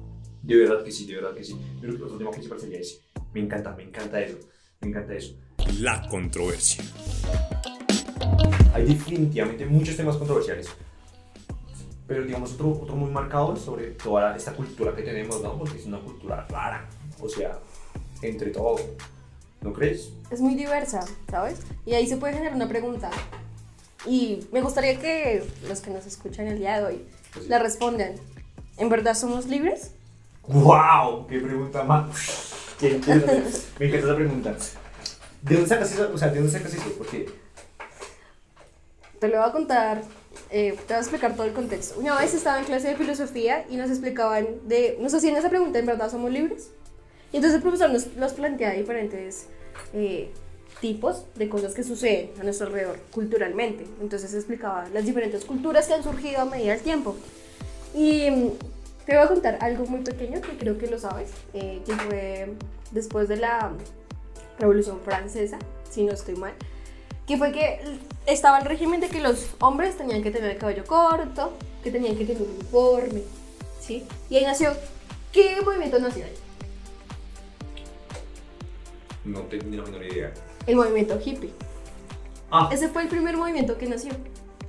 De 0.43 0.57
verdad 0.57 0.83
que 0.83 0.91
sí, 0.91 1.05
de 1.05 1.17
verdad 1.17 1.35
que 1.35 1.45
sí. 1.45 1.55
Yo 1.75 1.81
creo 1.83 1.97
que 1.99 2.03
otro 2.05 2.17
tema 2.17 2.31
principal 2.31 2.59
sería 2.59 2.79
ese. 2.81 3.03
Me 3.35 3.41
encanta, 3.41 3.77
me 3.77 3.83
encanta 3.83 4.19
eso. 4.19 4.39
Me 4.81 4.89
encanta 4.89 5.13
eso. 5.13 5.35
La 5.79 6.09
controversia. 6.09 6.83
Hay 8.73 8.87
definitivamente 8.87 9.67
muchos 9.67 9.95
temas 9.95 10.17
controversiales. 10.17 10.71
Pero 12.07 12.25
digamos 12.25 12.55
otro, 12.55 12.71
otro 12.81 12.97
muy 12.97 13.11
marcado 13.11 13.55
sobre 13.57 13.89
toda 13.89 14.35
esta 14.35 14.55
cultura 14.55 14.97
que 14.97 15.03
tenemos, 15.03 15.43
¿no? 15.43 15.59
Porque 15.59 15.77
es 15.77 15.85
una 15.85 16.01
cultura 16.01 16.47
rara. 16.49 16.89
O 17.21 17.29
sea, 17.29 17.59
entre 18.23 18.51
todo. 18.53 18.77
¿No 19.65 19.73
crees? 19.73 20.11
Es 20.31 20.41
muy 20.43 20.55
diversa, 20.55 21.01
¿sabes? 21.31 21.59
Y 21.87 21.95
ahí 21.95 22.07
se 22.07 22.19
puede 22.19 22.35
generar 22.35 22.55
una 22.55 22.69
pregunta. 22.69 23.11
Y 24.05 24.47
me 24.53 24.61
gustaría 24.61 25.01
que 25.01 25.43
los 25.67 25.81
que 25.81 25.91
nos 25.91 26.05
escuchan 26.05 26.47
el 26.49 26.59
día 26.59 26.79
de 26.79 26.85
hoy 26.85 27.07
Pues 27.33 27.47
sí. 27.47 27.51
la 27.51 27.59
respondan. 27.59 28.13
¿En 28.77 28.91
verdad 28.91 29.15
somos 29.15 29.47
libres? 29.47 29.93
¡Wow! 30.49 31.27
¡Qué 31.27 31.41
pregunta 31.41 31.83
más! 31.83 32.53
¡Qué 32.79 32.91
interesante! 32.91 33.59
Me 33.79 33.87
encanta 33.87 34.07
esa 34.07 34.17
pregunta. 34.17 34.57
¿De 35.41 35.55
dónde 35.55 35.69
sacas 35.71 35.93
eso? 35.93 36.11
O 36.13 36.19
sea, 36.19 36.29
¿de 36.29 36.37
dónde 36.41 36.53
sacas 36.53 36.75
eso? 36.75 36.93
Porque 36.99 37.27
Te 39.19 39.29
lo 39.29 39.39
voy 39.39 39.49
a 39.49 39.53
contar, 39.53 40.03
eh, 40.51 40.73
te 40.77 40.93
voy 40.93 40.97
a 40.97 41.01
explicar 41.01 41.35
todo 41.37 41.47
el 41.47 41.55
contexto. 41.55 41.99
Una 41.99 42.19
vez 42.19 42.35
estaba 42.35 42.59
en 42.59 42.67
clase 42.67 42.89
de 42.89 42.97
filosofía 42.97 43.65
y 43.71 43.77
nos 43.77 43.89
explicaban 43.89 44.47
de, 44.65 44.99
nos 45.01 45.15
hacían 45.15 45.37
esa 45.37 45.49
pregunta, 45.49 45.79
¿en 45.79 45.87
verdad 45.87 46.11
somos 46.11 46.31
libres? 46.31 46.69
Y 47.35 47.39
entonces 47.39 47.57
el 47.57 47.63
profesor 47.63 47.91
nos, 47.91 48.15
nos 48.15 48.33
plantea 48.33 48.75
diferentes 48.75 49.49
eh, 49.93 50.31
tipos 50.81 51.25
de 51.35 51.49
cosas 51.49 51.75
que 51.75 51.83
suceden 51.83 52.31
a 52.41 52.45
nuestro 52.45 52.69
alrededor 52.69 53.01
culturalmente. 53.11 53.85
Entonces 54.01 54.33
explicaba 54.35 54.87
las 54.95 55.05
diferentes 55.05 55.45
culturas 55.45 55.89
que 55.89 55.95
han 55.95 56.05
surgido 56.05 56.43
a 56.43 56.45
medida 56.45 56.75
del 56.75 56.83
tiempo. 56.83 57.17
Y 57.93 58.31
mm, 58.31 58.51
te 59.05 59.17
voy 59.17 59.25
a 59.25 59.27
contar 59.27 59.59
algo 59.63 59.85
muy 59.87 60.03
pequeño 60.03 60.41
que 60.41 60.57
creo 60.57 60.79
que 60.79 60.87
lo 60.87 60.97
sabes, 61.01 61.31
eh, 61.55 61.83
que 61.85 61.93
fue 61.95 62.55
después 62.93 63.27
de 63.27 63.39
la 63.39 63.73
Revolución 64.61 65.01
Francesa, 65.05 65.59
si 65.91 66.05
no 66.05 66.13
estoy 66.13 66.37
mal, 66.37 66.53
que 67.27 67.37
fue 67.37 67.51
que 67.51 67.81
estaba 68.27 68.61
el 68.61 68.65
régimen 68.65 69.01
de 69.01 69.09
que 69.09 69.19
los 69.19 69.49
hombres 69.59 69.97
tenían 69.97 70.23
que 70.23 70.31
tener 70.31 70.53
el 70.53 70.59
cabello 70.59 70.85
corto, 70.85 71.53
que 71.83 71.91
tenían 71.91 72.17
que 72.17 72.27
tener 72.27 72.43
un 72.43 72.51
uniforme, 72.51 73.23
¿sí? 73.81 74.07
Y 74.31 74.37
ahí 74.37 74.45
nació, 74.45 74.71
¿qué 75.33 75.61
movimiento 75.63 75.99
nació 75.99 76.27
ahí? 76.27 76.44
No 79.25 79.41
tengo 79.43 79.65
ni 79.67 79.77
la 79.77 79.85
menor 79.85 80.05
idea. 80.05 80.33
El 80.67 80.77
movimiento 80.77 81.19
hippie. 81.25 81.51
Ah, 82.51 82.69
Ese 82.73 82.89
fue 82.89 83.03
el 83.03 83.09
primer 83.09 83.37
movimiento 83.37 83.77
que 83.79 83.87
nació. 83.87 84.13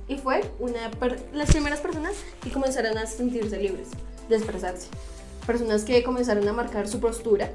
Y 0.08 0.18
fue 0.18 0.40
una 0.58 0.90
las 1.32 1.50
primeras 1.50 1.80
personas 1.80 2.14
que 2.42 2.50
comenzaron 2.50 2.96
a 2.96 3.06
sentirse 3.06 3.58
libres 3.58 3.88
de 4.28 4.36
expresarse. 4.36 4.88
Personas 5.46 5.84
que 5.84 6.02
comenzaron 6.02 6.46
a 6.48 6.52
marcar 6.52 6.88
su 6.88 7.00
postura, 7.00 7.50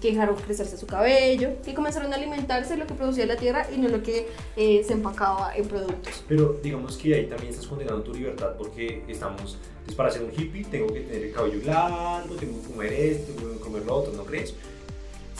que 0.00 0.10
dejaron 0.10 0.34
crecerse 0.34 0.76
su 0.76 0.86
cabello, 0.86 1.60
que 1.64 1.74
comenzaron 1.74 2.12
a 2.12 2.16
alimentarse 2.16 2.70
de 2.74 2.78
lo 2.78 2.86
que 2.88 2.94
producía 2.94 3.24
la 3.26 3.36
tierra 3.36 3.66
y 3.72 3.78
no 3.78 3.88
lo 3.88 4.02
que 4.02 4.28
eh, 4.56 4.82
se 4.84 4.94
empacaba 4.94 5.54
en 5.56 5.66
productos. 5.68 6.24
pero 6.28 6.58
digamos 6.62 6.96
que 6.96 7.14
ahí 7.14 7.26
también 7.26 7.50
estás 7.52 7.68
condenando 7.68 8.02
tu 8.02 8.12
libertad 8.12 8.54
porque 8.58 9.04
estamos, 9.06 9.58
pues 9.84 9.96
para 9.96 10.10
ser 10.10 10.24
un 10.24 10.32
hippie 10.36 10.64
tengo 10.64 10.92
que 10.92 11.00
tener 11.00 11.22
el 11.26 11.32
cabello 11.32 11.60
largo, 11.64 12.34
tengo 12.34 12.60
que 12.60 12.68
comer 12.68 12.92
esto, 12.92 13.32
tengo 13.32 13.52
que 13.52 13.60
comer 13.60 13.84
lo 13.84 13.94
otro, 13.94 14.12
¿no 14.12 14.24
crees? 14.24 14.54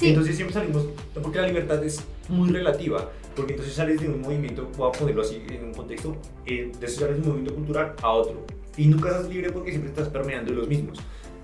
Sí. 0.02 0.08
Entonces 0.08 0.34
siempre 0.34 0.52
salimos, 0.52 0.84
porque 1.22 1.38
la 1.38 1.46
libertad 1.46 1.82
es 1.84 2.02
muy 2.28 2.50
relativa, 2.50 3.08
porque 3.36 3.52
entonces 3.52 3.72
sales 3.72 4.00
de 4.00 4.08
un 4.08 4.20
movimiento, 4.20 4.68
voy 4.76 4.88
a 4.88 4.98
ponerlo 4.98 5.22
así 5.22 5.40
en 5.48 5.66
un 5.66 5.72
contexto, 5.72 6.16
eh, 6.44 6.72
de 6.76 6.88
sales 6.88 7.18
de 7.18 7.22
un 7.22 7.28
movimiento 7.28 7.54
cultural 7.54 7.94
a 8.02 8.10
otro. 8.10 8.44
Y 8.76 8.86
nunca 8.86 9.10
estás 9.10 9.28
libre 9.28 9.52
porque 9.52 9.70
siempre 9.70 9.90
estás 9.90 10.08
permeando 10.08 10.52
los 10.52 10.66
mismos. 10.66 10.98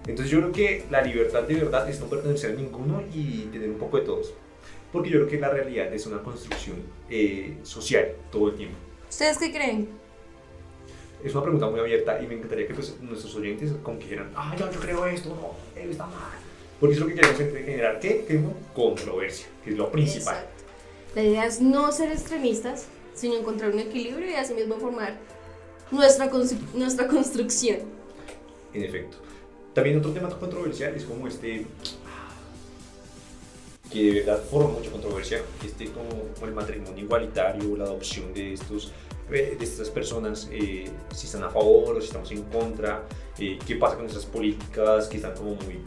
Entonces 0.09 0.33
yo 0.33 0.41
creo 0.41 0.51
que 0.51 0.85
la 0.91 1.03
libertad 1.03 1.45
de 1.45 1.55
verdad 1.55 1.89
es 1.89 2.01
no 2.01 2.07
pertenecer 2.07 2.51
a 2.51 2.55
ninguno 2.55 3.05
y 3.15 3.43
tener 3.53 3.71
un 3.71 3.79
poco 3.79 3.99
de 3.99 4.05
todos. 4.05 4.35
Porque 4.91 5.09
yo 5.09 5.19
creo 5.19 5.29
que 5.29 5.39
la 5.39 5.51
realidad 5.51 5.95
es 5.95 6.05
una 6.07 6.21
construcción 6.21 6.79
eh, 7.09 7.59
social 7.63 8.09
todo 8.33 8.49
el 8.49 8.57
tiempo. 8.57 8.77
¿Ustedes 9.09 9.39
qué 9.39 9.53
creen? 9.53 9.89
Es 11.23 11.33
una 11.33 11.43
pregunta 11.43 11.71
muy 11.71 11.79
abierta 11.79 12.21
y 12.21 12.27
me 12.27 12.35
encantaría 12.35 12.67
que 12.67 12.75
pues, 12.75 12.99
nuestros 13.01 13.37
oyentes 13.37 13.73
como 13.85 13.99
que 14.01 14.07
dijeran, 14.07 14.33
ah, 14.35 14.57
yo, 14.59 14.69
yo 14.73 14.81
creo 14.81 15.07
esto, 15.07 15.29
no, 15.29 15.81
él 15.81 15.91
está 15.91 16.07
mal. 16.07 16.48
Porque 16.81 16.95
es 16.95 17.01
lo 17.01 17.07
que 17.07 17.15
queremos 17.15 17.39
generar, 17.39 18.01
¿qué? 18.01 18.25
Queremos 18.27 18.55
controversia, 18.75 19.47
que 19.65 19.71
es 19.71 19.77
lo 19.77 19.91
principal. 19.91 20.37
Exacto. 20.37 20.65
La 21.15 21.23
idea 21.23 21.47
es 21.47 21.61
no 21.61 21.91
ser 21.91 22.13
extremistas, 22.13 22.87
sino 23.15 23.37
encontrar 23.37 23.71
un 23.71 23.81
equilibrio 23.81 24.31
y 24.31 24.35
así 24.35 24.55
mismo 24.55 24.77
formar 24.77 25.17
nuestra, 25.91 26.31
nuestra 26.75 27.09
construcción. 27.09 27.79
En 28.73 28.85
efecto. 28.85 29.17
También 29.75 29.99
otro 29.99 30.13
tema 30.13 30.29
controversial 30.29 30.95
es 30.95 31.05
como 31.05 31.27
este, 31.27 31.67
que 33.91 34.03
de 34.03 34.21
verdad 34.21 34.43
forma 34.45 34.71
mucha 34.71 34.91
controversia, 34.91 35.41
este 35.65 35.87
como 35.87 36.47
el 36.47 36.53
matrimonio 36.53 37.05
igualitario, 37.05 37.77
la 37.77 37.85
adopción 37.85 38.33
de 38.35 38.53
estos 38.55 38.93
eh, 39.31 39.57
de 39.59 39.65
estas 39.65 39.91
personas, 39.91 40.49
eh, 40.51 40.91
si 41.15 41.27
están 41.27 41.45
a 41.45 41.51
favor 41.51 41.97
o 41.97 42.01
si 42.01 42.07
estamos 42.07 42.31
en 42.31 42.45
contra, 42.45 43.05
eh, 43.39 43.59
qué 43.67 43.77
pasa 43.77 43.97
con 43.97 44.07
esas 44.07 44.25
políticas 44.25 45.07
que 45.07 45.17
están 45.19 45.35
como 45.35 45.55
muy 45.55 45.83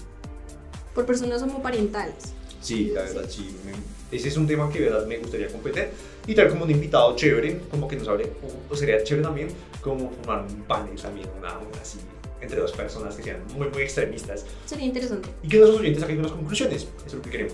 Por 0.93 1.05
personas 1.05 1.41
homoparentales. 1.41 2.33
Sí, 2.61 2.91
la 2.93 3.03
verdad, 3.03 3.25
sí. 3.29 3.55
me- 3.65 3.71
ese 4.15 4.27
es 4.27 4.35
un 4.37 4.45
tema 4.45 4.69
que 4.69 4.79
verdad 4.81 5.05
me 5.07 5.17
gustaría 5.17 5.47
competir 5.47 5.87
y 6.27 6.35
traer 6.35 6.49
como 6.51 6.65
un 6.65 6.71
invitado 6.71 7.15
chévere, 7.15 7.61
como 7.71 7.87
que 7.87 7.95
nos 7.95 8.07
hable, 8.09 8.25
o, 8.69 8.73
o 8.73 8.75
sería 8.75 9.01
chévere 9.03 9.23
también, 9.25 9.47
como 9.81 10.11
formar 10.11 10.45
un 10.45 10.61
panel 10.63 11.01
también, 11.01 11.29
una, 11.39 11.57
una 11.57 11.81
así, 11.81 11.97
entre 12.41 12.59
dos 12.59 12.73
personas 12.73 13.15
que 13.15 13.23
sean 13.23 13.41
muy, 13.55 13.69
muy 13.69 13.83
extremistas 13.83 14.43
Sería 14.65 14.85
interesante. 14.85 15.29
y 15.41 15.47
que 15.47 15.57
nuestros 15.57 15.79
oyentes 15.79 16.01
saquen 16.01 16.19
unas 16.19 16.33
conclusiones. 16.33 16.81
Eso 16.83 17.07
es 17.07 17.13
lo 17.13 17.21
que 17.21 17.29
queremos. 17.29 17.53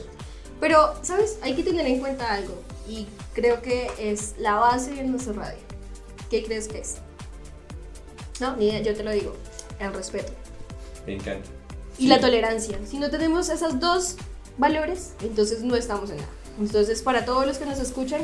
Pero, 0.59 0.95
¿sabes? 1.03 1.37
Hay 1.43 1.55
que 1.55 1.63
tener 1.63 1.85
en 1.85 1.99
cuenta 1.99 2.33
algo 2.33 2.55
y 2.89 3.05
creo 3.35 3.61
que 3.61 3.87
es 3.99 4.33
la 4.39 4.55
base 4.55 4.91
de 4.95 5.03
nuestra 5.03 5.33
radio. 5.33 5.59
¿Qué 6.31 6.43
crees 6.43 6.67
que 6.67 6.79
es? 6.79 6.95
No, 8.41 8.55
ni 8.57 8.69
idea, 8.69 8.81
yo 8.81 8.95
te 8.95 9.03
lo 9.03 9.11
digo. 9.11 9.35
El 9.79 9.93
respeto. 9.93 10.31
Me 11.05 11.13
encanta. 11.13 11.47
Y 11.97 12.07
la 12.07 12.19
tolerancia. 12.19 12.79
Si 12.85 12.99
no 12.99 13.09
tenemos 13.09 13.49
esos 13.49 13.79
dos 13.79 14.15
valores, 14.57 15.13
entonces 15.21 15.63
no 15.63 15.75
estamos 15.75 16.09
en 16.09 16.17
nada. 16.17 16.29
Entonces, 16.59 17.01
para 17.01 17.25
todos 17.25 17.45
los 17.45 17.57
que 17.57 17.65
nos 17.65 17.79
escuchan, 17.79 18.21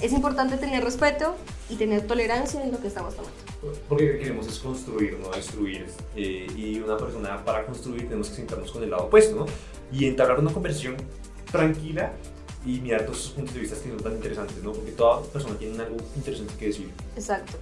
es 0.00 0.12
importante 0.12 0.56
tener 0.56 0.84
respeto 0.84 1.34
y 1.70 1.76
tener 1.76 2.06
tolerancia 2.06 2.62
en 2.62 2.70
lo 2.70 2.80
que 2.80 2.88
estamos 2.88 3.14
tomando. 3.14 3.36
Porque 3.88 4.04
lo 4.04 4.12
que 4.12 4.18
queremos 4.18 4.46
es 4.46 4.58
construir, 4.58 5.18
no 5.18 5.30
destruir. 5.30 5.86
Eh, 6.14 6.46
y 6.54 6.78
una 6.80 6.96
persona 6.96 7.44
para 7.44 7.64
construir 7.64 8.02
tenemos 8.02 8.28
que 8.28 8.36
sentarnos 8.36 8.70
con 8.70 8.82
el 8.82 8.90
lado 8.90 9.04
opuesto, 9.04 9.36
¿no? 9.36 9.46
Y 9.90 10.06
entablar 10.06 10.40
una 10.40 10.52
conversación 10.52 10.96
tranquila 11.50 12.12
y 12.64 12.80
mirar 12.80 13.06
todos 13.06 13.20
esos 13.20 13.32
puntos 13.32 13.54
de 13.54 13.60
vista 13.60 13.76
que 13.76 13.88
son 13.88 14.02
tan 14.02 14.12
interesantes, 14.12 14.62
¿no? 14.62 14.72
Porque 14.72 14.90
toda 14.90 15.22
persona 15.22 15.56
tiene 15.56 15.82
algo 15.82 15.96
interesante 16.16 16.52
que 16.58 16.66
decir. 16.66 16.90
Exacto. 17.16 17.56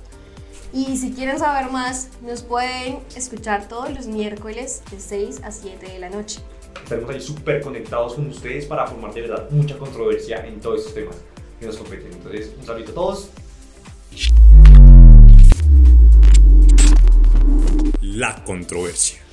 Y 0.74 0.96
si 0.96 1.12
quieren 1.12 1.38
saber 1.38 1.70
más, 1.70 2.08
nos 2.20 2.42
pueden 2.42 2.98
escuchar 3.14 3.68
todos 3.68 3.94
los 3.94 4.08
miércoles 4.08 4.82
de 4.90 4.98
6 4.98 5.42
a 5.44 5.52
7 5.52 5.86
de 5.86 6.00
la 6.00 6.10
noche. 6.10 6.40
Estaremos 6.82 7.10
ahí 7.10 7.20
súper 7.20 7.60
conectados 7.60 8.14
con 8.14 8.26
ustedes 8.26 8.66
para 8.66 8.84
formar 8.84 9.14
de 9.14 9.20
verdad 9.20 9.48
mucha 9.50 9.78
controversia 9.78 10.44
en 10.44 10.58
todos 10.58 10.80
estos 10.80 10.94
temas 10.94 11.14
que 11.60 11.66
nos 11.66 11.76
competen. 11.76 12.12
Entonces, 12.12 12.52
un 12.58 12.66
saludo 12.66 12.90
a 12.90 12.94
todos. 12.94 13.30
La 18.00 18.42
controversia. 18.44 19.23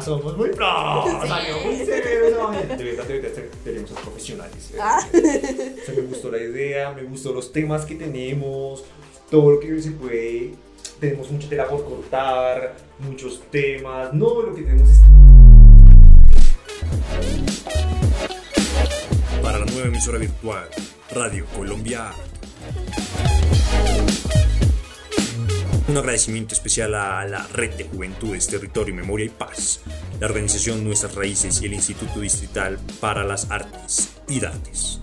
Somos 0.00 0.36
muy 0.36 0.50
pros, 0.50 1.04
Sí. 1.06 1.16
muy 1.16 1.28
¿no? 2.32 2.50
De 2.76 2.84
verdad, 2.84 3.04
de 3.04 3.18
verdad, 3.20 3.42
tenemos 3.64 3.90
profesionales. 3.90 4.72
Ah. 4.80 4.98
O 5.12 5.16
sea, 5.86 5.94
me 5.94 6.02
gustó 6.02 6.30
la 6.30 6.38
idea, 6.38 6.92
me 6.92 7.02
gustó 7.04 7.32
los 7.32 7.52
temas 7.52 7.84
que 7.84 7.94
tenemos, 7.94 8.84
todo 9.30 9.52
lo 9.52 9.60
que 9.60 9.80
se 9.80 9.90
puede. 9.92 10.54
Tenemos 10.98 11.30
mucha 11.30 11.48
tela 11.48 11.66
por 11.68 11.84
cortar, 11.84 12.76
muchos 12.98 13.42
temas. 13.50 14.12
No, 14.12 14.42
lo 14.42 14.54
que 14.54 14.62
tenemos 14.62 14.90
es. 14.90 15.00
Para 19.42 19.58
la 19.58 19.64
nueva 19.66 19.88
emisora 19.88 20.18
virtual, 20.18 20.68
Radio 21.10 21.46
Colombia. 21.56 22.12
Un 25.90 25.96
agradecimiento 25.96 26.54
especial 26.54 26.94
a 26.94 27.26
la 27.26 27.48
Red 27.48 27.72
de 27.72 27.82
Juventudes, 27.82 28.46
Territorio, 28.46 28.94
Memoria 28.94 29.26
y 29.26 29.28
Paz, 29.28 29.80
la 30.20 30.28
organización 30.28 30.84
Nuestras 30.84 31.16
Raíces 31.16 31.60
y 31.62 31.66
el 31.66 31.72
Instituto 31.72 32.20
Distrital 32.20 32.78
para 33.00 33.24
las 33.24 33.50
Artes 33.50 34.10
y 34.28 34.38
Dates. 34.38 35.00